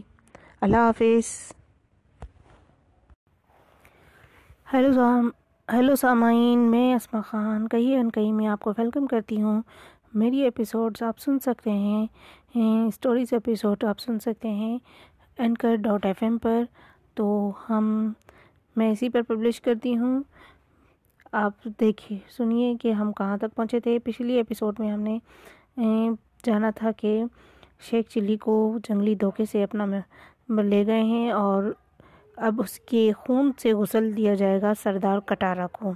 [0.61, 1.53] اللہ حافظ۔
[4.73, 5.31] ہیلو سام
[5.73, 9.63] ہیلو سامعین میں اسما خان کئی ان کئی میں آپ کو ویلکم کرتی ہوں۔
[10.15, 12.07] میری ایپیسوڈز آپ سن سکتے ہیں۔
[12.89, 14.79] اسٹوریز ایپیسوڈ آپ سن سکتے ہیں۔
[15.39, 16.65] اینکر ڈاٹ ایف ایم پر۔
[17.15, 18.13] تو ہم
[18.79, 20.23] میں اسی پر پبلش کرتی ہوں۔
[21.33, 25.19] آپ دیکھیے، سنیے کہ ہم کہاں تک پہنچے تھے۔ پچھلی ایپیسوڈ میں ہم نے
[26.45, 27.25] جانا تھا کہ
[27.81, 29.87] شیخ چلی کو جنگلی دھوکے سے اپنا
[30.63, 31.65] لے گئے ہیں اور
[32.37, 35.93] اب اس کے خون سے غسل دیا جائے گا سردار کٹارا کو۔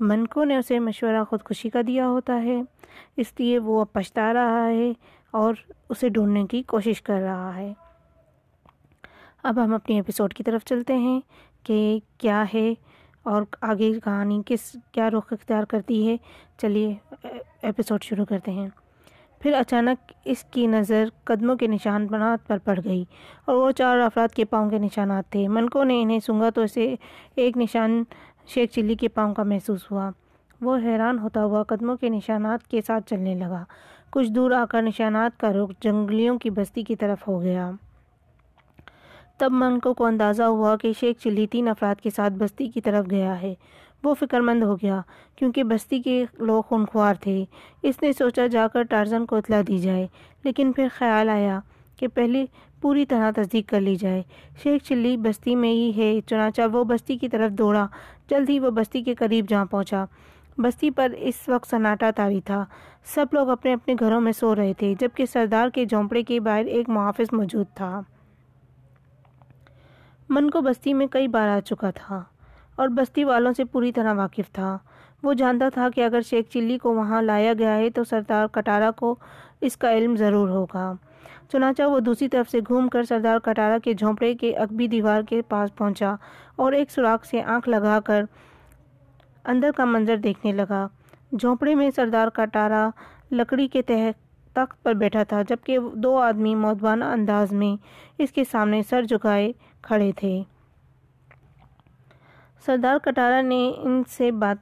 [0.00, 2.62] منکو نے اسے مشورہ خودکشی کا دیا ہوتا ہے،
[3.16, 4.92] اس لیے وہ اب پچھتا رہا ہے
[5.30, 5.54] اور
[5.88, 7.72] اسے ڈھونڈنے کی کوشش کر رہا ہے۔
[9.42, 11.20] اب ہم اپنی ایپیسوڈ کی طرف چلتے ہیں۔
[11.62, 12.74] کہ کیا ہے
[13.22, 16.16] اور آگے کہانی کس، کیا رخ اختیار کرتی ہے۔
[16.58, 16.94] چلیے
[17.62, 18.68] ایپیسوڈ شروع کرتے ہیں۔
[19.40, 23.04] پھر اچانک اس کی نظر قدموں کے نشان بنات پر پڑ گئی
[23.44, 26.94] اور وہ چار افراد کے پاؤں کے نشانات تھے۔ منکو نے انہیں سونگا تو اسے
[27.34, 28.04] ایک نشان
[28.46, 30.10] شیخ چلی کے پاؤں کا محسوس ہوا۔
[30.60, 33.64] وہ حیران ہوتا ہوا قدموں کے نشانات کے ساتھ چلنے لگا۔
[34.10, 37.70] کچھ دور آ کر نشانات کا رخ جنگلیوں کی بستی کی طرف ہو گیا۔
[39.42, 43.06] تب منکو کو اندازہ ہوا کہ شیخ چلی تین افراد کے ساتھ بستی کی طرف
[43.10, 43.54] گیا ہے۔
[44.04, 45.00] وہ فکر مند ہو گیا،
[45.36, 47.44] کیونکہ بستی کے لوگ خونخوار تھے۔
[47.82, 50.06] اس نے سوچا، جا کر ٹارزن کو اطلاع دی جائے۔
[50.44, 51.60] لیکن پھر خیال آیا
[51.96, 52.44] کہ پہلے
[52.80, 54.22] پوری طرح تصدیق کر لی جائے۔
[54.62, 57.86] شیخ چلی بستی میں ہی ہے، چنانچہ وہ بستی کی طرف دوڑا۔
[58.30, 60.04] جلد ہی وہ بستی کے قریب جہاں پہنچا۔
[60.58, 62.64] بستی پر اس وقت سناٹا تاری تھا۔
[63.04, 66.64] سب لوگ اپنے اپنے گھروں میں سو رہے تھے، جبکہ سردار کے جھونپڑے کے باہر
[66.64, 68.00] ایک محافظ موجود تھا۔
[70.34, 72.22] من کو بستی میں کئی بار آ چکا تھا
[72.76, 74.78] اور بستی والوں سے پوری طرح واقف تھا۔
[75.22, 78.90] وہ جانتا تھا کہ اگر شیخ چلی کو وہاں لایا گیا ہے تو سردار کٹارا
[78.90, 79.14] کو
[79.60, 80.92] اس کا علم ضرور ہوگا۔
[81.52, 85.42] چنانچہ وہ دوسری طرف سے گھوم کر سردار کٹارا کے جھونپڑے کے اکبی دیوار کے
[85.42, 86.14] پاس پہنچا
[86.56, 88.24] اور ایک سوراخ سے آنکھ لگا کر
[89.44, 90.86] اندر کا منظر دیکھنے لگا۔
[91.32, 92.88] جھونپڑے میں سردار کٹارا
[93.32, 94.20] لکڑی کے تحت
[94.56, 97.76] تخت پر بیٹھا تھا، جبکہ دو آدمی موتبانہ انداز میں
[98.18, 100.42] اس کے سامنے سر جھکائے کھڑے تھے۔
[102.66, 104.56] سردار کٹارا نے ان سے بات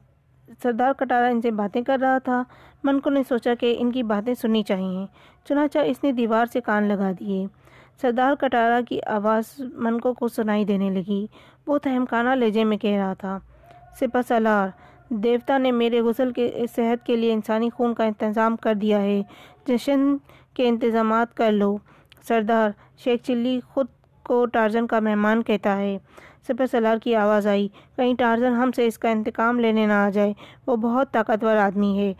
[0.62, 2.42] سردار کٹارا ان سے باتیں کر رہا تھا۔
[2.83, 5.06] منکو نے سوچا کہ ان کی باتیں سننی چاہیے۔
[5.44, 7.46] چنانچہ اس نے دیوار سے کان لگا دیے۔
[8.00, 11.26] سردار کٹارا کی آواز منکو کو سنائی دینے لگی۔
[11.66, 13.38] وہ تہمکانہ لہجے میں کہہ رہا تھا۔
[14.00, 14.68] سپہ سالار،
[15.09, 19.22] دیوتا نے میرے غسل کے صحت کے لیے انسانی خون کا انتظام کر دیا ہے۔
[19.66, 20.16] جشن
[20.54, 21.76] کے انتظامات کر لو۔
[22.22, 23.87] سردار، شیخ چلی خود
[24.31, 25.99] کو ٹارزن کا مہمان کہتا ہے۔
[26.49, 30.11] سپہ سالار کی آواز آئی۔ کہیں ٹارزن ہم سے اس کا انتقام لینے نہ آ
[30.11, 30.33] جائے۔
[30.66, 32.12] وہ بہت طاقتور آدمی ہے۔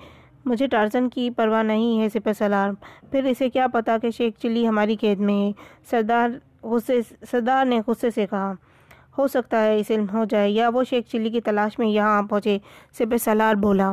[0.45, 2.71] مجھے ٹارزن کی پرواہ نہیں ہے سپہ سالار
[3.11, 5.53] پھر اسے کیا پتا کہ شیخ چلی ہماری قید میں ہے۔
[5.91, 6.31] سردار
[6.63, 8.53] غصے سردار نے غصے سے کہا،
[9.19, 12.23] ہو سکتا ہے اس علم ہو جائے یا وہ شیخ چلی کی تلاش میں یہاں
[12.23, 12.59] پہنچے
[12.99, 13.93] سپہ سالار بولا۔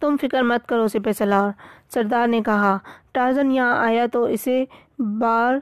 [0.00, 1.50] تم فکر مت کرو سپہ سالار
[1.94, 2.76] سردار نے کہا،
[3.12, 4.64] ٹارزن یہاں آیا تو اسے
[4.98, 5.54] بار،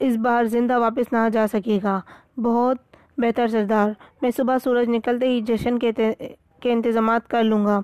[0.00, 2.00] اس بار زندہ واپس نہ جا سکے گا۔
[2.36, 2.76] بہت
[3.18, 3.90] بہتر سردار،
[4.22, 5.92] میں صبح سورج نکلتے ہی جشن کے
[6.60, 7.80] کے انتظامات کر لوں گا۔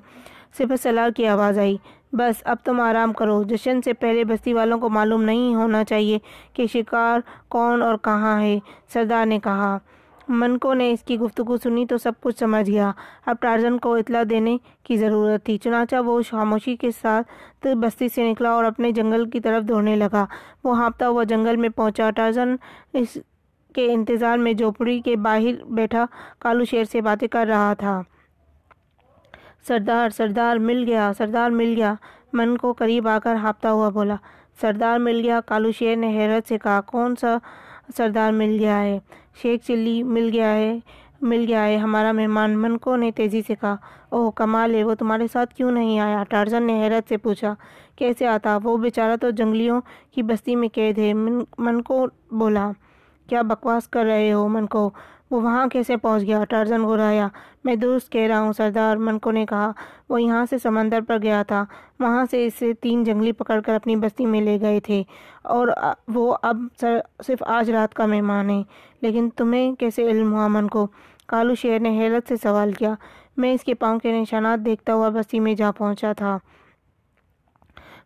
[0.58, 1.76] سپہ سالار کی آواز آئی،
[2.12, 6.18] بس اب تم آرام کرو۔ جشن سے پہلے بستی والوں کو معلوم نہیں ہونا چاہیے
[6.52, 8.58] کہ شکار کون اور کہاں ہے،
[8.92, 9.78] سردار نے کہا۔
[10.28, 12.92] منکو نے اس کی گفتگو سنی تو سب کچھ سمجھ گیا۔
[13.26, 18.30] اب ٹارزن کو اطلاع دینے کی ضرورت تھی۔ چنانچہ وہ خاموشی کے ساتھ بستی سے
[18.30, 20.26] نکلا اور اپنے جنگل کی طرف دوڑنے لگا۔
[20.64, 22.54] وہ ہانپتا ہوا جنگل میں پہنچا۔ ٹارزن
[22.92, 23.18] اس
[23.74, 26.04] کے انتظار میں جھوپڑی کے باہر بیٹھا،
[26.38, 28.02] کالو شیر سے باتیں کر رہا تھا۔
[29.68, 31.94] سردار سردار، مل گیا، سردار مل گیا۔
[32.32, 34.16] من کو قریب آ کر ہاپتا ہوا بولا۔
[34.60, 37.36] سردار مل گیا، کالو شیر نے حیرت سے کہا، کون سا
[37.96, 38.98] سردار مل گیا ہے،
[39.42, 40.78] شیخ چلی مل گیا ہے،
[41.20, 43.76] مل گیا ہے۔ ہمارا مہمان منکو نے تیزی سے کہا،
[44.10, 47.54] اوہ کمال ہے، وہ تمہارے ساتھ کیوں نہیں آیا؟ ٹارزن نے حیرت سے پوچھا،
[47.96, 49.80] کیسے آتا؟ وہ بیچارہ تو جنگلیوں
[50.14, 52.70] کی بستی میں قید ہے۔ منکو بولا،
[53.28, 54.90] کیا بکواس کر رہے ہو منکو
[55.30, 57.28] وہ وہاں کیسے پہنچ گیا؟ ٹارزن گھرایا
[57.64, 59.72] میں درست کہہ رہا ہوں، سردار منکو نے کہا۔
[60.08, 61.64] وہ یہاں سے سمندر پر گیا تھا۔
[62.00, 65.02] وہاں سے اسے تین جنگلی پکڑ کر اپنی بستی میں لے گئے تھے۔
[65.42, 65.68] اور
[66.08, 66.56] وہ اب
[67.26, 68.62] صرف آج رات کا مہمان ہے۔
[69.00, 70.86] لیکن تمہیں کیسے علم ہوا من کو
[71.26, 72.94] کالو شیر نے حیرت سے سوال کیا۔
[73.36, 76.38] میں اس کے پاؤں کے نشانات دیکھتا ہوا بستی میں جا پہنچا تھا۔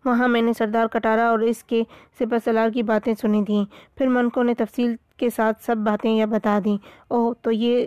[0.04, 1.82] وہاں میں نے سردار کٹارا اور اس کے
[2.18, 3.64] سپہ سلار کی باتیں سنی تھیں۔
[3.98, 6.76] پھر منکو نے تفصیل کے ساتھ سب باتیں یا بتا دیں۔
[7.08, 7.86] اوہ، تو یہ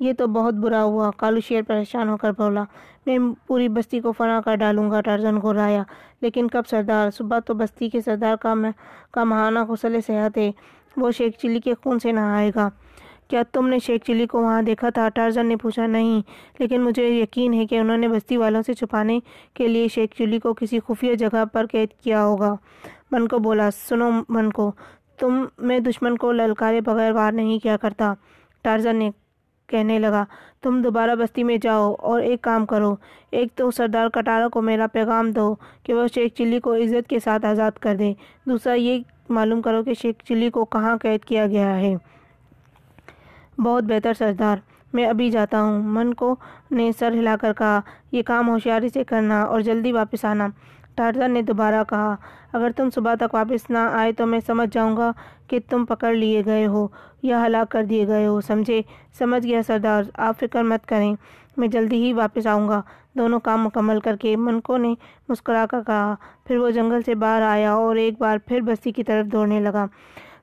[0.00, 2.64] یہ تو بہت برا ہوا۔ کالو شیر پریشان ہو کر بولا،
[3.06, 5.82] میں پوری بستی کو فنا کر ڈالوں گا ٹرزن کو رایا۔
[6.20, 8.54] لیکن کب سردار؟ صبح تو بستی کے سردار کا
[9.10, 10.50] کا مہانہ غسل صحت ہے۔
[10.96, 12.68] وہ شیخ چلی کے خون سے نہ آئے گا۔
[13.28, 16.22] کیا تم نے شیخ چلی کو وہاں دیکھا تھا؟ ٹارزن نے پوچھا، نہیں۔
[16.58, 19.20] لیکن مجھے یقین ہے کہ انہوں نے بستی والوں سے چھپانے
[19.54, 22.56] کے لیے شیخ چلی کو کسی خفیہ جگہ پر قید کیا ہوگا۔
[23.10, 24.72] من کو بولا، سنو من کو
[25.18, 28.14] تم میں دشمن کو للکارے بغیر وار نہیں کیا کرتا۔
[28.62, 29.10] ٹارزن نے
[29.66, 30.24] کہنے لگا،
[30.62, 32.96] تم دوبارہ بستی میں جاؤ اور ایک کام کرو۔
[33.30, 37.18] ایک تو سردار کٹارا کو میرا پیغام دو کہ وہ شیخ چلی کو عزت کے
[37.18, 38.12] ساتھ آزاد کر دے۔
[38.46, 41.94] دوسرا، یہ معلوم کرو کہ شیخ چلی کو کہاں قید کیا گیا ہے۔
[43.58, 44.56] بہت بہتر سردار،
[44.92, 46.36] میں ابھی جاتا ہوں۔ من کو
[46.70, 47.80] نے سر ہلا کر کہا،
[48.12, 50.48] یہ کام ہوشیاری سے کرنا اور جلدی واپس آنا۔
[50.94, 52.16] ٹارزن نے دوبارہ کہا
[52.56, 55.12] اگر تم صبح تک واپس نہ آئے تو میں سمجھ جاؤں گا
[55.46, 56.86] کہ تم پکڑ لیے گئے ہو
[57.22, 58.82] یا ہلاک کر دیے گئے ہو، سمجھے؟
[59.18, 61.14] سمجھ گیا سردار، آپ فکر مت کریں،
[61.56, 62.82] میں جلدی ہی واپس آؤں گا۔
[63.14, 64.94] دونوں کام مکمل کر کے منکو نے
[65.28, 66.14] مسکرا کر کہا۔
[66.44, 69.86] پھر وہ جنگل سے باہر آیا اور ایک بار پھر بستی کی طرف دوڑنے لگا۔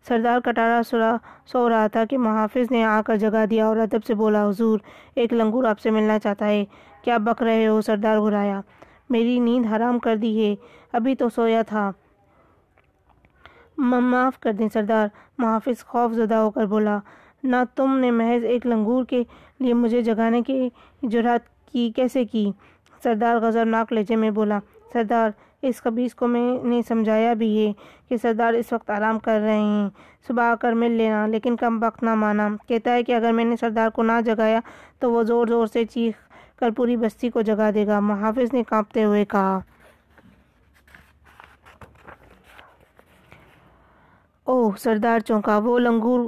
[0.08, 4.06] سردار کٹارا سرا سو رہا تھا کہ محافظ نے آ کر جگہ دیا اور ادب
[4.08, 4.80] سے بولا، حضور،
[5.16, 6.66] ایک لنگور آپ سے ملنا چاہتا ہے۔
[7.02, 8.62] کیا بک رہے ہو سردار گھرایا؟
[9.10, 10.56] میری نیند حرام کر دی ہے،
[10.94, 11.92] ابھی تو سویا تھا۔
[13.78, 15.08] معاف کر دیں سردار۔
[15.38, 16.98] محافظ خوف زدہ ہو کر بولا،
[17.44, 19.24] نہ تم نے محض ایک لنگور کے
[19.60, 20.70] لیے مجھے جگانے کی
[21.02, 22.52] جرات کی، کیسے کی؟
[23.04, 24.60] سردار غضبناک لہجے میں بولا،
[24.94, 25.30] سردار،
[25.62, 27.74] اس خبیص کو میں نے سمجھایا بھی ہے
[28.10, 29.90] کہ سردار اس وقت آرام کر رہے ہیں۔
[30.28, 33.46] صبح آ کر مل لینا، لیکن کم وقت نہ مانا۔ کہتا ہے کہ اگر میں
[33.46, 34.60] نے سردار کو نہ جگایا
[35.00, 36.16] تو وہ زور زور سے چیخ
[36.60, 39.60] کر پوری بستی کو جگا دے گا محافظ نے کانپتے ہوئے کہا۔
[44.44, 46.20] اوہ، سردار چونکا، وہ لنگور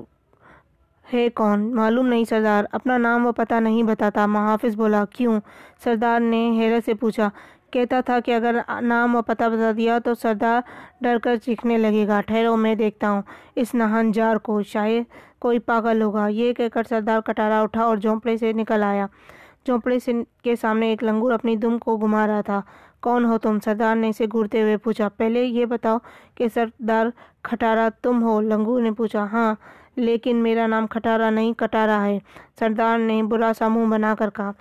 [1.13, 5.39] ہے کون؟ معلوم نہیں سردار، اپنا نام و پتہ نہیں بتاتا۔ محافظ بولا، کیوں؟
[5.83, 7.29] سردار نے حیرت سے پوچھا۔
[7.71, 10.61] کہتا تھا کہ اگر نام و پتہ بتا دیا تو سردار
[11.01, 13.21] ڈر کر چیخنے لگے گا۔ ٹھہرو، میں دیکھتا ہوں۔
[13.55, 15.03] اس نہن جار کو شاید
[15.39, 19.05] کوئی پاگل ہوگا۔ یہ کہہ کر سردار کٹارا اٹھا اور جھونپڑے سے نکل آیا۔
[19.65, 22.61] جھونپڑے سے کے سامنے ایک لنگور اپنی دم کو گھما رہا تھا۔
[23.05, 25.97] کون ہو تم سردار نے اسے گھرتے ہوئے پوچھا، پہلے یہ بتاؤ
[26.35, 27.05] کہ سردار
[27.43, 29.53] کھٹارا تم ہو؟ لنگور نے پوچھا ہاں
[29.95, 32.17] لیکن میرا نام کھٹارا نہیں، کٹارا ہے۔
[32.59, 34.51] سردار نے برا سا منہ بنا کر کہا،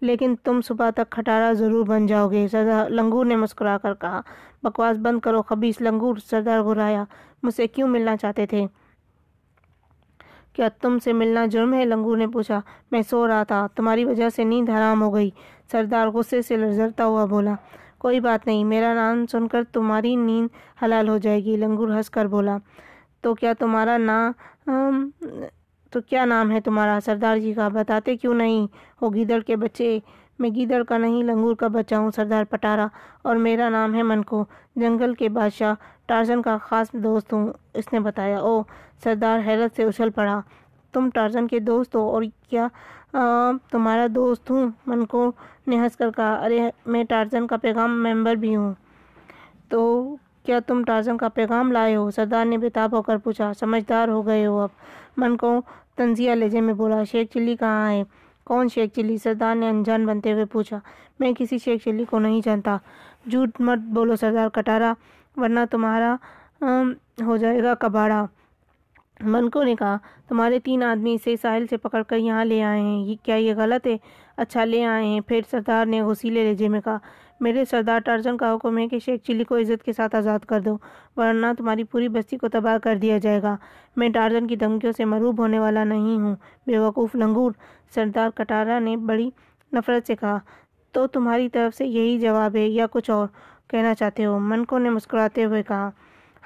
[0.00, 4.20] لیکن تم صبح تک کھٹارا ضرور بن جاؤ گے۔ سردار لنگور نے مسکرا کر کہا،
[4.62, 7.04] بکواس بند کرو، خبیص لنگور سردار گھرایا،
[7.42, 8.66] مجھ سے کیوں ملنا چاہتے تھے؟
[10.52, 14.28] کیا تم سے ملنا جرم ہے؟ لنگور نے پوچھا، میں سو رہا تھا، تمہاری وجہ
[14.28, 15.30] سے نیند حرام ہو گئی۔
[15.72, 17.54] سردار غصے سے لرزرتا ہوا بولا
[18.02, 20.48] کوئی بات نہیں، میرا نام سن کر تمہاری نیند
[20.82, 22.56] حلال ہو جائے گی، لنگور ہنس کر بولا۔
[23.22, 25.10] تو کیا تمہارا نام
[25.90, 28.66] تو کیا نام ہے تمہارا؟ سردار جی کا۔ بتاتے کیوں نہیں؟
[29.02, 29.98] ہو گیدڑ کے بچے،
[30.38, 32.86] میں گیدڑ کا نہیں، لنگور کا بچہ ہوں، سردار پٹارا۔
[33.22, 34.44] اور میرا نام ہے منکو،
[34.76, 35.74] جنگل کے بادشاہ،
[36.06, 38.62] ٹارزن کا خاص دوست ہوں، اس نے بتایا۔ او
[39.04, 40.40] سردار حیرت سے اچھل پڑا۔
[40.92, 42.66] تم ٹارزن کے دوست ہو، اور کیا
[43.12, 45.30] تمہارا دوست ہوں، منکو
[45.66, 48.72] نے ہنس کر کہا، ارے، میں ٹارزن کا پیغام ممبر بھی ہوں۔
[49.68, 49.80] تو
[50.44, 54.26] کیا تم ٹارزن کا پیغام لائے ہو؟ سردار نے بےتاب ہو کر پوچھا، سمجھدار ہو
[54.26, 54.68] گئے ہو اب۔
[55.16, 55.60] من کو
[55.96, 58.02] تنزیہ لہجے میں بولا، شیخ چلی کہاں ہے؟
[58.44, 60.78] کون شیخ چلی؟ سردار نے انجان بنتے ہوئے پوچھا،
[61.20, 62.76] میں کسی شیخ چلی کو نہیں جانتا۔
[63.30, 64.92] جھوٹ مت بولو سردار کٹارا،
[65.36, 66.14] ورنہ تمہارا
[67.26, 68.24] ہو جائے گا کباڑا۔
[69.22, 69.96] منکو نے کہا،
[70.28, 73.86] تمہارے تین آدمی اسے ساحل سے پکڑ کر یہاں لے آئے ہیں۔ کیا یہ غلط
[73.86, 73.96] ہے؟
[74.36, 76.98] اچھا لے آئے ہیں۔ پھر سردار نے غسیلے لہجے میں کہا،
[77.40, 80.60] میرے سردار ٹارزن کا حکم ہے کہ شیخ چلی کو عزت کے ساتھ آزاد کر
[80.60, 80.76] دو،
[81.16, 83.56] ورنہ تمہاری پوری بستی کو تباہ کر دیا جائے گا۔
[83.96, 87.52] میں ٹارزن کی دھمکیوں سے مروب ہونے والا نہیں ہوں۔ بے وقوف لنگور۔
[87.94, 89.30] سردار کٹارا نے بڑی
[89.72, 90.38] نفرت سے کہا،
[90.92, 93.26] تو تمہاری طرف سے یہی جواب ہے یا کچھ اور
[93.68, 95.90] کہنا چاہتے ہو؟ منکو نے مسکراتے ہوئے کہا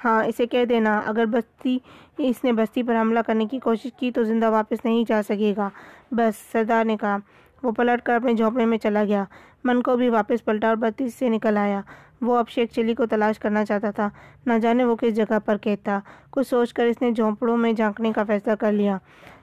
[0.05, 1.77] ہاں اسے کہہ دینا، اگر بستی،
[2.17, 5.53] اس نے بستی پر حملہ کرنے کی کوشش کی تو زندہ واپس نہیں جا سکے
[5.57, 5.69] گا۔
[6.11, 7.17] بس، سردار نے کہا۔
[7.63, 9.23] وہ پلٹ کر اپنے جھونپڑے میں چلا گیا۔
[9.63, 11.81] من کو بھی واپس پلٹا اور بتی سے نکل آیا۔
[12.21, 14.09] وہ اب شیخ چلی کو تلاش کرنا چاہتا تھا۔
[14.45, 18.11] نہ جانے وہ کس جگہ پر کہتا۔ کچھ سوچ کر اس نے جھونپڑوں میں جھانکنے
[18.13, 18.97] کا فیصلہ کر لیا۔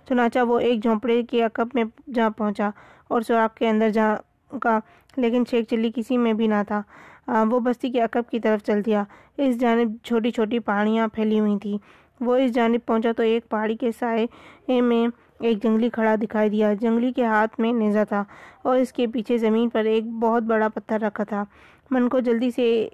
[0.09, 2.71] چنانچہ وہ ایک جھونپڑے کے عقب میں جا پہنچا
[3.09, 4.79] اور سوراخ کے اندر جھانکا،
[5.17, 6.83] لیکن شیخ چلی کسی میں بھی نہ تھا۔
[7.29, 9.05] وہ بستی کے عقب کی طرف چل دیا۔
[9.37, 11.79] اس جانب چھوٹی چھوٹی پہاڑیاں پھیلی ہوئی تھیں۔
[12.21, 15.07] وہ اس جانب پہنچا تو ایک پہاڑی کے سائے میں
[15.41, 18.23] ایک جنگلی کھڑا دکھائی دیا۔ جنگلی کے ہاتھ میں نیزہ تھا
[18.63, 21.45] اور اس کے پیچھے زمین پر ایک بہت بڑا پتھر رکھا تھا۔
[21.91, 22.89] من کو جلدی سے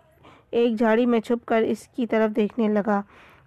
[0.51, 3.01] ایک جھاڑی میں چھپ کر اس کی طرف دیکھنے لگا،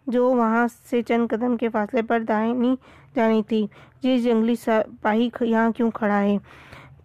[0.08, 2.76] جو وہاں سے چند قدم کے فاصلے پر دائنی
[3.16, 3.66] جانی تھی۔
[4.04, 6.38] جس جنگلی سپاہی یہاں کیوں کھڑا ہے؟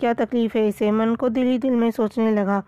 [0.01, 2.61] کیا تکلیف ہے اسے؟ من کو دل ہی دل میں سوچنے لگا۔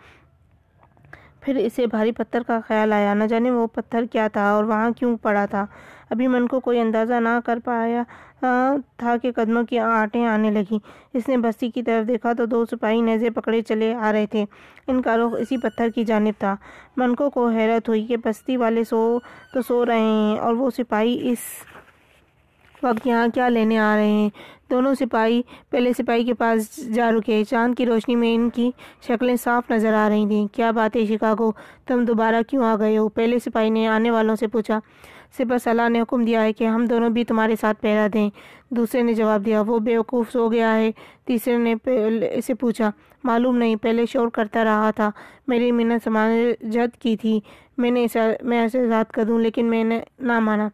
[1.41, 4.91] پھر اسے بھاری پتھر کا خیال آیا۔ نہ جانے وہ پتھر کیا تھا اور وہاں
[4.91, 5.65] کیوں پڑا تھا۔
[6.11, 8.03] ابھی من کو کوئی اندازہ نہ کر پایا
[8.99, 10.79] تھا کہ قدموں کی آٹیں آنے لگی
[11.15, 14.45] اس نے بستی کی طرف دیکھا تو دو سپاہی نیزے پکڑے چلے آ رہے تھے۔
[14.89, 16.55] ان کا رخ اسی پتھر کی جانب تھا۔
[16.97, 19.19] منکو کو حیرت ہوئی کہ بستی والے سو
[19.55, 21.39] تو سو رہے ہیں اور وہ سپاہی اس
[22.83, 24.31] وقت یہاں کیا لینے آ رہے ہیں؟
[24.71, 28.71] دونوں سپاہی پہلے سپاہی کے پاس جا رکے۔ چاند کی روشنی میں ان کی
[29.07, 31.53] شکلیں صاف نظر آ رہی تھیں۔ کیا بات ہے شکاگو؟
[31.87, 34.81] تم دوبارہ کیوں آ گئے ہو؟ پہلے سپاہی نے آنے والوں سے پوچھا۔
[35.39, 38.31] سپہ سالار نے حکم دیا ہے کہ ہم دونوں بھی تمہارے ساتھ پہرا دیں۔
[38.71, 40.91] دوسرے نے جواب دیا، وہ بیوقوف سو گیا ہے۔
[41.25, 41.75] تیسرے نے
[42.33, 42.91] اسے پوچھا،
[43.25, 45.11] معلوم نہیں، پہلے شور کرتا رہا تھا۔
[45.49, 47.41] میری منت سماجت کی تھی۔
[47.79, 48.07] میں نے
[48.43, 50.69] میں اسے آزاد کر دوں، لیکن میں نے نہ مانا۔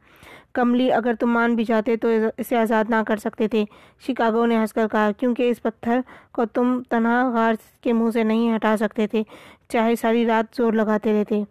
[0.56, 3.64] کملی اگر تم مان بھی جاتے تو اسے آزاد نہ کر سکتے تھے۔
[4.06, 6.00] شکاگو نے ہنس کر کہا، کیونکہ اس پتھر
[6.32, 9.22] کو تم تنہا غار کے منہ سے نہیں ہٹا سکتے تھے،
[9.68, 11.42] چاہے ساری رات زور لگاتے رہتے۔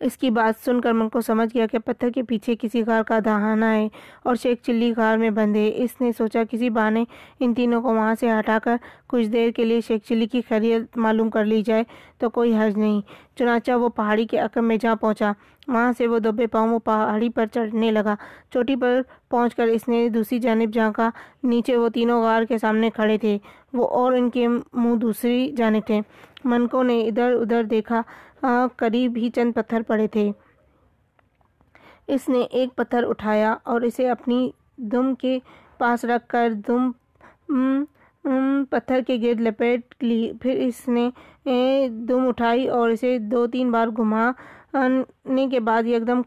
[0.00, 3.02] اس کی بات سن کر من کو سمجھ گیا کہ پتھر کے پیچھے کسی غار
[3.02, 3.88] کا دہانہ ہے
[4.22, 7.04] اور شیخ چلی غار میں بند ہے اس نے سوچا، کسی بانے
[7.40, 8.76] ان تینوں کو وہاں سے ہٹا کر
[9.08, 11.82] کچھ دیر کے لیے شیخ چلی کی خیریت معلوم کر لی جائے
[12.18, 13.00] تو کوئی حرج نہیں۔
[13.38, 15.32] چنانچہ وہ پہاڑی کے عقب میں جا پہنچا۔
[15.68, 18.14] وہاں سے وہ دبے پاؤں پہاڑی پر چڑھنے لگا۔
[18.52, 21.10] چوٹی پر پہنچ کر اس نے دوسری جانب جھانکا۔
[21.42, 23.38] نیچے وہ تینوں غار کے سامنے کھڑے تھے۔
[23.72, 26.00] وہ اور ان کے منہ دوسری جانب تھے۔
[26.44, 28.02] منکوں نے ادھر ادھر دیکھا۔
[28.42, 30.30] ہاں، قریب ہی چند پتھر پڑے تھے۔
[32.14, 34.50] اس نے ایک پتھر اٹھایا اور اسے اپنی
[34.92, 35.38] دم کے
[35.78, 36.90] پاس رکھ کر دم
[38.70, 41.08] پتھر کے گرد لپیٹ لی۔ پھر اس نے
[42.08, 46.22] دم اٹھائی اور اسے دو تین بار گھمانے کے بعد یکدم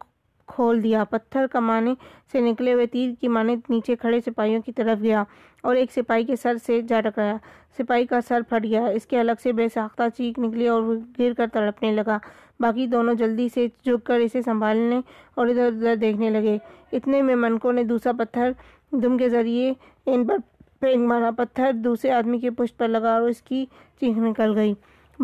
[0.47, 1.93] کھول دیا۔ پتھر کمانے
[2.31, 5.23] سے نکلے ہوئے تیر کی مانے نیچے کھڑے سپاہیوں کی طرف گیا
[5.63, 7.35] اور ایک سپاہی کے سر سے جا ٹکرایا۔
[7.77, 10.95] سپاہی کا سر پھٹ گیا۔ اس کے الگ سے بے ساختہ چیخ نکلی اور وہ
[11.19, 12.17] گر کر تڑپنے لگا۔
[12.59, 14.99] باقی دونوں جلدی سے جھک کر اسے سنبھالنے
[15.35, 16.57] اور ادھر ادھر دیکھنے لگے۔
[16.91, 18.51] اتنے میں منکوں نے دوسرا پتھر
[18.91, 19.73] دم کے ذریعے
[20.05, 20.37] ان پر
[20.79, 23.65] پھینک مارا۔ پتھر دوسرے آدمی کے پشت پر لگا اور اس کی
[23.99, 24.73] چیخ نکل گئی۔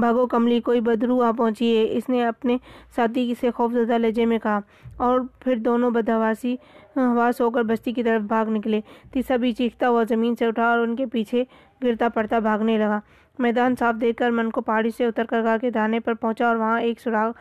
[0.01, 2.57] بھاگو کملی، کوئی بدرو آ پہنچی ہے۔ اس نے اپنے
[2.95, 4.59] ساتھی سے خوف زدہ لہجے میں کہا
[5.05, 6.55] اور پھر دونوں بدہواسی
[6.97, 8.79] حواس ہو کر بستی کی طرف بھاگ نکلے۔
[9.13, 11.43] تیسرا بھی چیختا ہوا زمین سے اٹھا اور ان کے پیچھے
[11.83, 12.99] گرتا پڑتا بھاگنے لگا۔
[13.39, 16.47] میدان صاف دیکھ کر من کو پہاڑی سے اتر کر گھر کے دانے پر پہنچا
[16.47, 17.31] اور وہاں ایک سراغ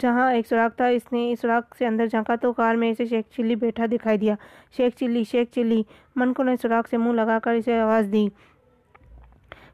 [0.00, 3.04] جہاں ایک سراغ تھا، اس نے اس سراغ سے اندر جھانکا تو کار میں اسے
[3.04, 4.34] شیخ چلی بیٹھا دکھائی دیا۔
[4.76, 5.82] شیخ چلی شیخ چلی۔
[6.16, 8.26] من کو نے سراغ سے منہ لگا کر اسے آواز دی۔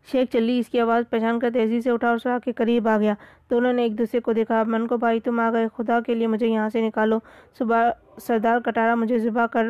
[0.07, 2.99] شیخ چلی اس کی آواز پہچان کر تیزی سے اٹھا اور سراغ کے قریب آ
[2.99, 3.15] گیا۔
[3.51, 6.27] دونوں نے ایک دوسرے کو دیکھا۔ من کو بھائی، تم آ گئے۔ خدا کے لیے
[6.27, 7.19] مجھے یہاں سے نکالو۔
[7.59, 9.67] صبح سردار کٹارا مجھے ذبح کر،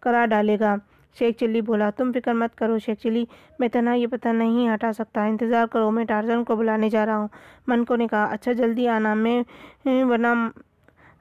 [0.00, 0.76] کرا ڈالے گا۔
[1.18, 3.24] شیخ چلی بولا، تم فکر مت کرو شیخ چلی،
[3.58, 7.16] میں تنہا یہ پتہ نہیں ہٹا سکتا۔ انتظار کرو، میں ٹارزن کو بلانے جا رہا
[7.16, 7.28] ہوں۔
[7.66, 9.42] من کو نے کہا اچھا جلدی آنا، میں،
[9.86, 10.48] ورنہ،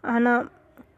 [0.04, 0.42] آنا،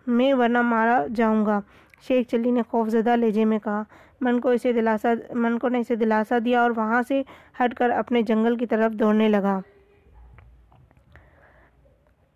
[0.07, 1.59] میں ورنہ مارا جاؤں گا۔
[2.07, 3.83] شیخ چلی نے خوف زدہ لہجے میں کہا
[4.23, 7.21] من کو اسے دلاسا، من کو نے اسے دلاسا دیا اور وہاں سے
[7.59, 9.59] ہٹ کر اپنے جنگل کی طرف دوڑنے لگا۔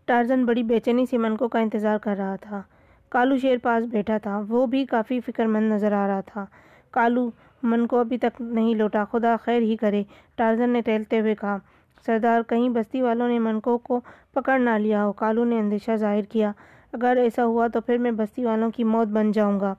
[0.05, 2.61] ٹارزن بڑی بے چینی سے منکو کا انتظار کر رہا تھا۔
[3.09, 6.45] کالو شیر پاس بیٹھا تھا۔ وہ بھی کافی فکر مند نظر آ رہا تھا۔
[6.91, 7.29] کالو،
[7.63, 10.03] من کو ابھی تک نہیں لوٹا۔ خدا خیر ہی کرے،
[10.35, 11.57] ٹارزن نے ٹہلتے ہوئے کہا۔
[12.05, 13.99] سردار، کہیں بستی والوں نے منکو کو
[14.33, 16.51] پکڑ نہ لیا ہو۔ کالو نے اندیشہ ظاہر کیا۔
[16.93, 19.73] اگر ایسا ہوا تو پھر میں بستی والوں کی موت بن جاؤں گا۔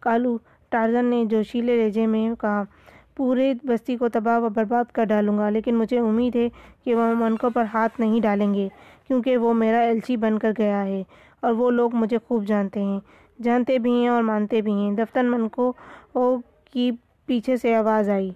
[0.00, 0.38] کالو
[0.72, 2.62] ٹارزن نے جوشیلے لہجے میں کہا،
[3.16, 6.48] پورے بستی کو تباہ و برباد کر ڈالوں گا، لیکن مجھے امید ہے
[6.84, 8.68] کہ وہ منکوں پر ہاتھ نہیں ڈالیں گے،
[9.08, 11.02] کیونکہ وہ میرا ایلچی بن کر گیا ہے
[11.40, 13.00] اور وہ لوگ مجھے خوب جانتے ہیں،
[13.42, 15.72] جانتے بھی ہیں اور مانتے بھی ہیں۔ دفتر منکو
[16.72, 16.90] کی
[17.28, 18.30] پیچھے سے آواز آئی۔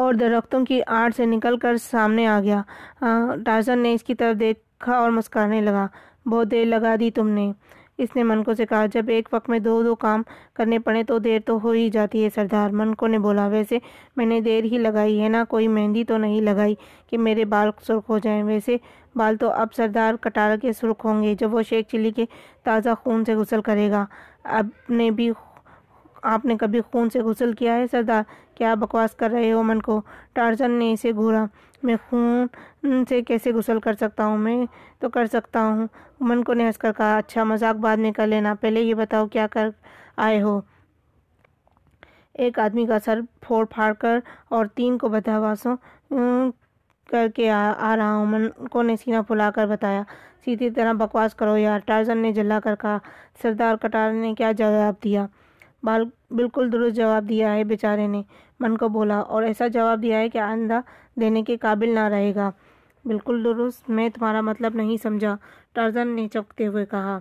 [0.00, 2.62] اور درختوں کی آڑ سے نکل کر سامنے آ گیا۔
[3.46, 5.86] ٹارزن نے اس کی طرف دیکھا اور مسکرانے لگا۔
[6.26, 7.52] بہت دیر لگا دی تم نے۔
[7.98, 10.22] اس نے منکو سے کہا، جب ایک وقت میں دو دو کام
[10.54, 13.78] کرنے پڑے تو دیر تو ہو ہی جاتی ہے سردار۔ منکو نے بولا، ویسے
[14.16, 16.74] میں نے دیر ہی لگائی ہے نا، کوئی مہندی تو نہیں لگائی
[17.10, 18.76] کہ میرے بال سرخ ہو جائیں۔ ویسے
[19.16, 22.24] بال تو اب سردار کٹارا کے سرخ ہوں گے، جب وہ شیخ چلی کے
[22.64, 24.04] تازہ خون سے غسل کرے گا۔
[24.44, 25.30] اب نے بھی
[26.22, 28.22] آپ نے کبھی خون سے غسل کیا ہے سردار
[28.54, 30.00] کیا بکواس کر رہے ہو من کو؟
[30.34, 31.44] ٹارزن نے اسے گھورا
[31.82, 34.64] میں خون سے کیسے غسل کر سکتا ہوں؟ میں
[35.00, 35.86] تو کر سکتا ہوں۔
[36.20, 39.26] من کو نے ہنس کر کہا اچھا مذاق بعد میں کر لینا۔ پہلے یہ بتاؤ،
[39.32, 39.68] کیا کر
[40.16, 40.60] آئے ہو؟
[42.42, 45.76] ایک آدمی کا سر پھوڑ پھاڑ کر اور تین کو بدہواسوں
[47.10, 50.02] کر کے آ رہا ہوں۔ من کو نے سینہ پھلا کر بتایا،
[50.44, 52.98] سیدھی طرح بکواس کرو یار۔ ٹارزن نے جلا کر کہا،
[53.42, 55.26] سردار کٹار نے کیا جواب دیا؟
[55.82, 58.22] بال، بالکل درست جواب دیا ہے بیچارے نے۔
[58.60, 60.80] من کو بولا، اور ایسا جواب دیا ہے کہ آئندہ
[61.20, 62.50] دینے کے قابل نہ رہے گا۔
[63.04, 65.36] بالکل درست، میں تمہارا مطلب نہیں سمجھا،
[65.74, 67.18] ٹارزن نے چکتے ہوئے کہا۔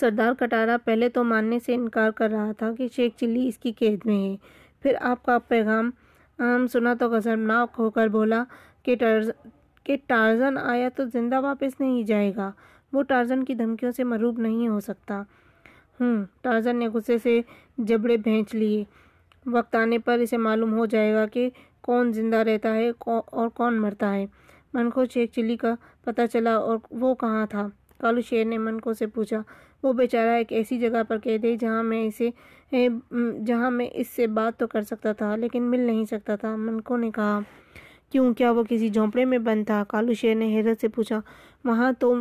[0.00, 3.72] سردار کٹارا پہلے تو ماننے سے انکار کر رہا تھا کہ شیخ چلی اس کی
[3.78, 4.36] قید میں ہے۔
[4.82, 5.90] پھر آپ کا پیغام
[6.72, 8.42] سنا تو غضبناک ہو کر بولا
[8.82, 8.96] کہ
[9.86, 12.50] کہ ٹارزن آیا تو زندہ واپس نہیں جائے گا۔
[12.92, 15.22] وہ ٹارزن کی دھمکیوں سے مروب نہیں ہو سکتا۔
[16.00, 17.40] ہوں ٹارزن نے غصے سے
[17.78, 18.84] جبڑے بھینچ لیے۔
[19.46, 21.48] وقت آنے پر اسے معلوم ہو جائے گا کہ
[21.82, 24.26] کون زندہ رہتا ہے اور کون مرتا ہے۔
[24.74, 25.74] منکو شیخ چلی کا
[26.04, 27.66] پتہ چلا اور وہ کہاں تھا۔
[28.00, 29.40] کالو شیر نے منکو سے پوچھا،
[29.82, 32.30] وہ بیچارہ ایک ایسی جگہ پر قید ہے جہاں میں اسے
[33.46, 36.96] جہاں میں اس سے بات تو کر سکتا تھا لیکن مل نہیں سکتا تھا۔ منکو
[36.96, 37.38] نے کہا،
[38.12, 41.20] کیوں؟ کیا وہ کسی جھونپڑے میں بند تھا؟ کالو شیر نے حیرت سے پوچھا،
[41.64, 42.14] وہاں تو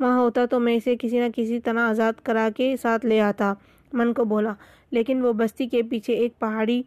[0.00, 3.52] وہاں ہوتا تو میں اسے کسی نہ کسی طرح آزاد کرا کے ساتھ لے آتا۔
[3.92, 4.52] من کو بولا،
[4.90, 6.82] لیکن وہ بستی کے پیچھے ایک پہاڑی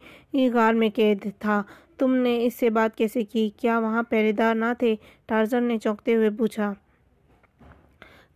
[0.53, 1.64] غار میں قید تھا۔
[1.97, 4.95] تم نے اس سے بات کیسے کی؟ کیا وہاں پہرے دار نہ تھے؟
[5.26, 6.74] ٹارزن نے چونکتے ہوئے پوچھا۔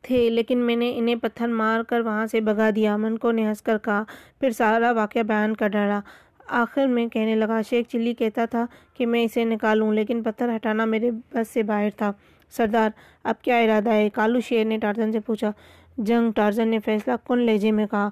[0.01, 3.61] تھے، لیکن میں نے انہیں پتھر مار کر وہاں سے بگا دیا۔ منکو نے ہنس
[3.61, 4.03] کر کہا،
[4.39, 5.99] پھر سارا واقعہ بیان کر ڈالا۔
[6.47, 10.86] آخر میں کہنے لگا، شیخ چلی کہتا تھا کہ میں اسے نکالوں، لیکن پتھر ہٹانا
[10.86, 12.11] میرے بس سے باہر تھا۔
[12.50, 12.89] سردار،
[13.24, 15.52] اب کیا ارادہ ہے؟ کالو شیر نے ٹارزن سے پوچھا۔
[15.98, 18.10] جنگ ٹارزن نے فیصلہ کن لہجے میں کہا۔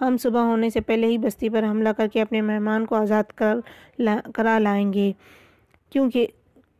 [0.00, 3.24] ہم صبح ہونے سے پہلے ہی بستی پر حملہ کر کے اپنے مہمان کو آزاد
[3.24, 3.56] کر
[4.34, 5.12] کرا لائیں گے۔
[5.90, 6.26] کیونکہ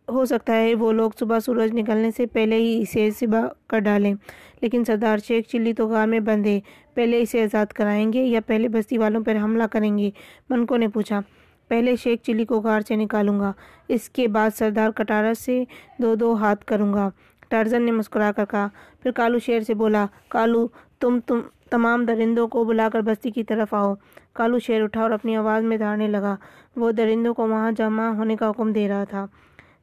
[0.09, 4.15] ہو سکتا ہے وہ لوگ صبح سورج نکلنے سے پہلے ہی اسے صبح کر ڈالیں۔
[4.61, 6.61] لیکن سردار شیخ چلی تو غار میں بند ہے
[6.95, 10.11] پہلے اسے آزاد کرائیں گے یا پہلے بستی والوں پر حملہ کریں گے؟
[10.51, 11.21] منکو نے پوچھا۔
[11.69, 13.53] پہلے شیخ چلی کو غار سے نکالوں گا۔
[13.89, 15.64] اس کے بعد سردار کٹارا سے
[15.99, 17.11] دو دو ہاتھ کروں گا۔
[17.49, 18.69] ٹارزن نے مسکرا کر کہا۔
[19.03, 21.41] پھر کالو شیر سے بولا، کالو، تم تم،
[21.71, 23.95] تمام درندوں کو بلا کر بستی کی طرف آؤ۔
[24.33, 26.37] کالو شیر اٹھا اور اپنی آواز میں دھاڑنے لگا۔
[26.77, 29.27] وہ درندوں کو وہاں جمع ہونے کا حکم دے رہا تھا۔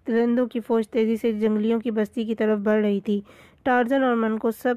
[0.07, 3.21] درندوں کی فوج تیزی سے جنگلیوں کی بستی کی طرف بڑھ رہی تھی۔
[3.63, 4.75] ٹارزن اور من کو سب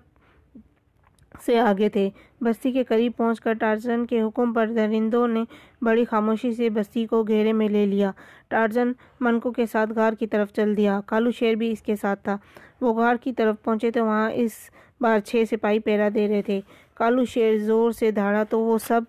[1.46, 2.10] سے آگے تھے۔
[2.40, 5.44] بستی کے قریب پہنچ کر ٹارزن کے حکم پر درندوں نے
[5.82, 8.10] بڑی خاموشی سے بستی کو گھیرے میں لے لیا۔
[8.48, 12.24] ٹارزن منکو کے ساتھ غار کی طرف چل دیا۔ کالو شیر بھی اس کے ساتھ
[12.24, 12.36] تھا۔
[12.80, 14.52] وہ غار کی طرف پہنچے تو وہاں اس
[15.00, 16.60] بار چھ سپاہی پیرا دے رہے تھے۔
[16.94, 19.00] کالو شیر زور سے دھاڑا تو وہ سب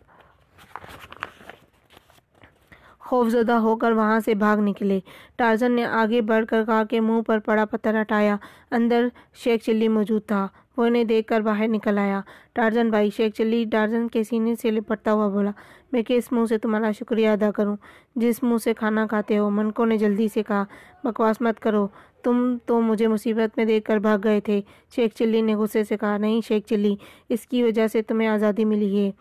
[3.00, 5.00] خوفزدہ ہو کر وہاں سے بھاگ نکلے۔
[5.38, 8.36] ٹارزن نے آگے بڑھ کر کہا کے منہ پر پڑا پتھر ہٹایا۔
[8.72, 9.08] اندر
[9.44, 10.48] شیخ چلی موجود تھا۔
[10.80, 12.22] وہ انہیں دیکھ کر باہر نکل آیا۔
[12.54, 15.52] ٹارزن بھائی، شیخ چلی، ٹارزن کے سینے سے لپٹتا ہوا بولا،
[15.92, 17.76] میں کس منہ سے تمہارا شکریہ ادا کروں۔
[18.16, 20.64] جس منہ سے کھانا کھاتے ہو منکو نے جلدی سے کہا،
[21.04, 21.88] بکواس مت کرو،
[22.24, 24.62] تم تو مجھے مصیبت میں دیکھ کر بھاگ گئے تھے۔
[24.96, 26.96] شیخ چلی نے غصے سے کہا، نہیں شیخ چلی،
[27.30, 29.12] اس کی وجہ سے تمہیں آزادی ملی ہے۔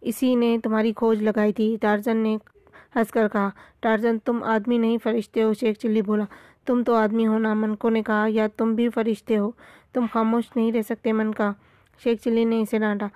[0.00, 2.36] اسی نے تمہاری کھوج لگائی تھی۔ ٹارزن نے
[2.96, 6.24] ہنس کر کہا، ٹارزن تم آدمی نہیں، فرشتے ہو، شیخ چلی بولا۔
[6.66, 9.50] تم تو آدمی ہو نا منکو نے کہا، یا تم بھی فرشتے ہو،
[9.92, 11.52] تم خاموش نہیں رہ سکتے، من کا۔
[12.04, 13.06] شیخ چلی نے اسے ڈانٹا۔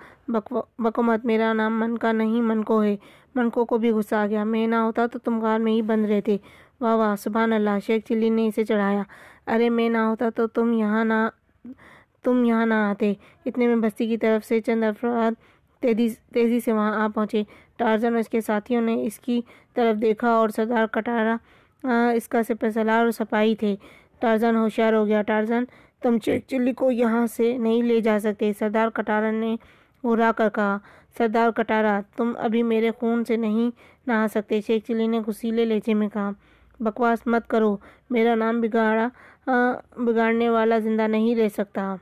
[0.79, 2.95] بکومت، میرا نام من کا نہیں منکو ہے۔
[3.35, 6.05] منکو کو بھی غصہ آ گیا۔ میں نہ ہوتا تو تم غار میں ہی بند
[6.05, 6.37] رہتے۔
[6.81, 9.03] واہ واہ، سبحان اللہ۔ شیخ چلی نے اسے چڑھایا۔
[9.47, 11.29] ارے، میں نہ ہوتا تو تم یہاں نہ،
[12.23, 13.13] تم یہاں نہ آتے۔
[13.45, 15.31] اتنے میں بستی کی طرف سے چند افراد
[15.81, 17.43] تیزی تیزی سے وہاں آ پہنچے۔
[17.77, 19.41] ٹارزن اور اس کے ساتھیوں نے اس کی
[19.73, 21.35] طرف دیکھا اور سردار کٹارا
[21.83, 23.75] اس کا سپہ سلار اور سپاہی تھے۔
[24.19, 25.63] ٹارزن ہوشیار ہو گیا۔ ٹارزن
[26.01, 26.17] تم
[26.47, 29.55] چلی کو یہاں سے نہیں لے جا سکتے۔ سردار کٹارا نے
[30.03, 30.77] گھرا کر کہا۔
[31.17, 33.69] سردار کٹارا تم ابھی میرے خون سے نہیں
[34.07, 36.29] نہا سکتے۔ شیخ چلی نے غسیلے لہجے میں کہا۔
[36.83, 37.75] بکواس مت کرو۔
[38.09, 39.07] میرا نام بگاڑا
[40.05, 41.95] بگاڑنے والا زندہ نہیں رہ سکتا۔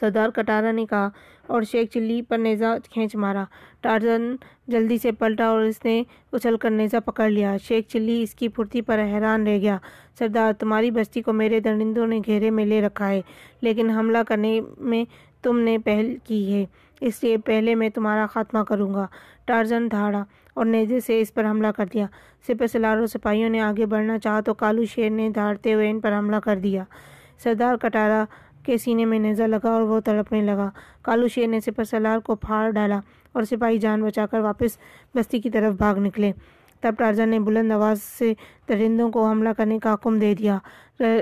[0.00, 1.08] سردار کٹارا نے کہا
[1.46, 3.44] اور شیخ چلی پر نیزہ کھینچ مارا۔
[3.80, 4.36] ٹارزن
[4.68, 8.48] جلدی سے پلٹا اور اس نے اچھل کر نیزہ پکڑ لیا۔ شیخ چلی اس کی
[8.48, 9.76] پھرتی پر حیران رہ گیا۔
[10.18, 13.20] سردار، تمہاری بستی کو میرے درندوں نے گھیرے میں لے رکھا ہے،
[13.60, 15.04] لیکن حملہ کرنے میں
[15.42, 16.66] تم نے پہل کی ہے۔
[17.00, 19.06] اس لیے پہلے میں تمہارا خاتمہ کروں گا۔
[19.44, 20.24] ٹارزن دھاڑا
[20.54, 22.06] اور نیزے سے اس پر حملہ کر دیا۔
[22.46, 26.00] سپہ سلار و سپاہیوں نے آگے بڑھنا چاہا تو کالو شیر نے دھاڑتے ہوئے ان
[26.00, 26.84] پر حملہ کر دیا۔
[27.38, 28.24] سردار کٹارا
[28.64, 30.68] کے سینے میں نیزہ لگا اور وہ تڑپنے لگا۔
[31.02, 33.00] کالو شیر نے سپہ سلار کو پھاڑ ڈالا
[33.32, 34.76] اور سپاہی جان بچا کر واپس
[35.14, 36.32] بستی کی طرف بھاگ نکلے۔
[36.80, 38.32] تب ٹارزن نے بلند آواز سے
[38.68, 40.58] درندوں کو حملہ کرنے کا حکم دے دیا۔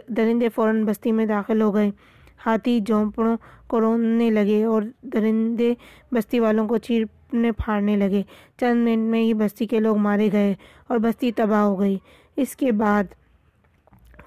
[0.08, 1.90] درندے فوراً بستی میں داخل ہو گئے۔
[2.46, 3.36] ہاتھی جھونپڑوں
[3.66, 5.72] کو رونے لگے اور درندے
[6.12, 8.22] بستی والوں کو چیرنے پھاڑنے لگے۔
[8.60, 10.54] چند منٹ میں ہی بستی کے لوگ مارے گئے
[10.88, 11.98] اور بستی تباہ ہو گئی۔
[12.36, 13.04] اس کے بعد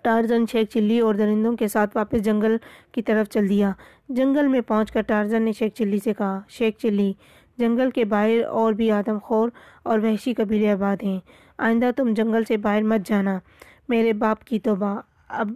[0.06, 2.58] ٹارزن شیخ چلی اور درندوں کے ساتھ واپس جنگل
[2.92, 3.72] کی طرف چل دیا۔
[4.10, 7.14] جنگل میں پہنچ کر ٹارزن نے شیخ چلی سے کہا شیخ چلی،
[7.58, 9.50] جنگل کے باہر اور بھی آدم خور
[9.84, 11.20] اور وحشی قبیلے آباد ہیں۔
[11.58, 13.40] آئندہ تم جنگل سے باہر مت جانا۔
[13.90, 15.52] میرے باپ کی توبہ۔ اب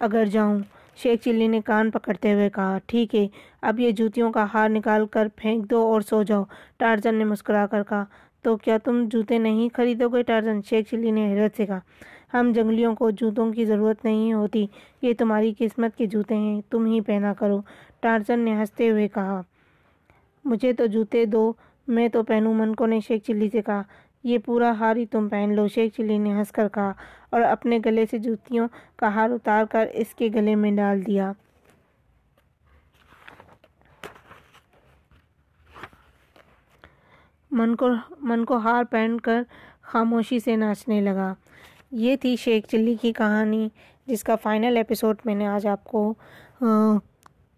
[0.00, 0.58] اگر جاؤں۔
[0.96, 3.28] شیخ چلی نے کان پکڑتے ہوئے کہا، ٹھیک ہے،
[3.62, 6.44] اب یہ جوتیوں کا ہار نکال کر پھینک دو اور سو جاؤ۔
[6.76, 8.04] ٹارزن نے مسکرا کر کہا،
[8.42, 11.80] تو کیا تم جوتے نہیں خریدو گے ٹارزن شیخ چلی نے حیرت سے کہا
[12.34, 14.66] ہم جنگلیوں کو جوتوں کی ضرورت نہیں ہوتی،
[15.02, 17.60] یہ تمہاری قسمت کے جوتے ہیں، تم ہی پہنا کرو،
[18.00, 19.40] ٹارزن نے ہنستے ہوئے کہا۔
[20.44, 21.52] مجھے تو جوتے دو،
[21.88, 23.82] میں تو پہنوں منکو نے شیخ چلی سے کہا۔
[24.24, 26.92] یہ پورا ہار ہی تم پہن لو شیخ چلی نے ہنس کر کہا
[27.30, 31.32] اور اپنے گلے سے جوتیوں کا ہار اتار کر اس کے گلے میں ڈال دیا۔
[37.50, 37.88] من کو
[38.20, 39.42] من کو ہار پہن کر
[39.82, 41.34] خاموشی سے ناچنے لگا۔
[41.96, 43.68] یہ تھی شیخ چلی کی کہانی،
[44.06, 46.12] جس کا فائنل ایپیسوڈ میں نے آج آپ کو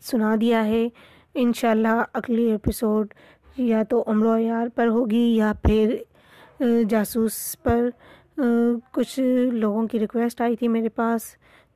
[0.03, 0.87] سنا دیا ہے۔
[1.35, 3.15] انشاءاللہ اگلی ایپیسوڈ
[3.57, 5.97] یا تو عمر یار پر ہوگی یا پھر
[6.89, 7.89] جاسوس پر
[8.93, 9.19] کچھ
[9.53, 11.23] لوگوں کی ریکویسٹ آئی تھی میرے پاس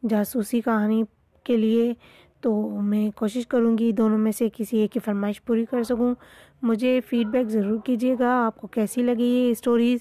[0.02, 1.02] جاسوسی کہانی
[1.44, 1.92] کے لیے۔
[2.40, 6.14] تو میں کوشش کروں گی دونوں میں سے کسی ایک کی فرمائش پوری کر سکوں۔
[6.62, 9.98] مجھے فیڈ بیک ضرور کیجیے گا، آپ کو کیسی لگی یہ اسٹوریز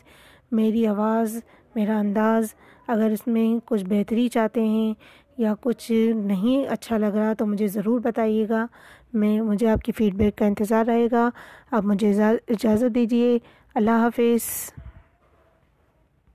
[0.52, 1.40] میری آواز
[1.80, 2.46] میرا انداز
[2.88, 4.94] اگر اس میں کچھ بہتری چاہتے ہیں
[5.38, 8.68] یا کچھ نہیں اچھا لگ رہا تو مجھے ضرور بتائیے گا۔
[9.14, 11.30] میں، مجھے آپ کی فیڈ بیک کا انتظار رہے گا۔
[11.72, 13.40] آپ مجھے اجازت دیجیے۔
[13.76, 14.74] اللہ حافظ۔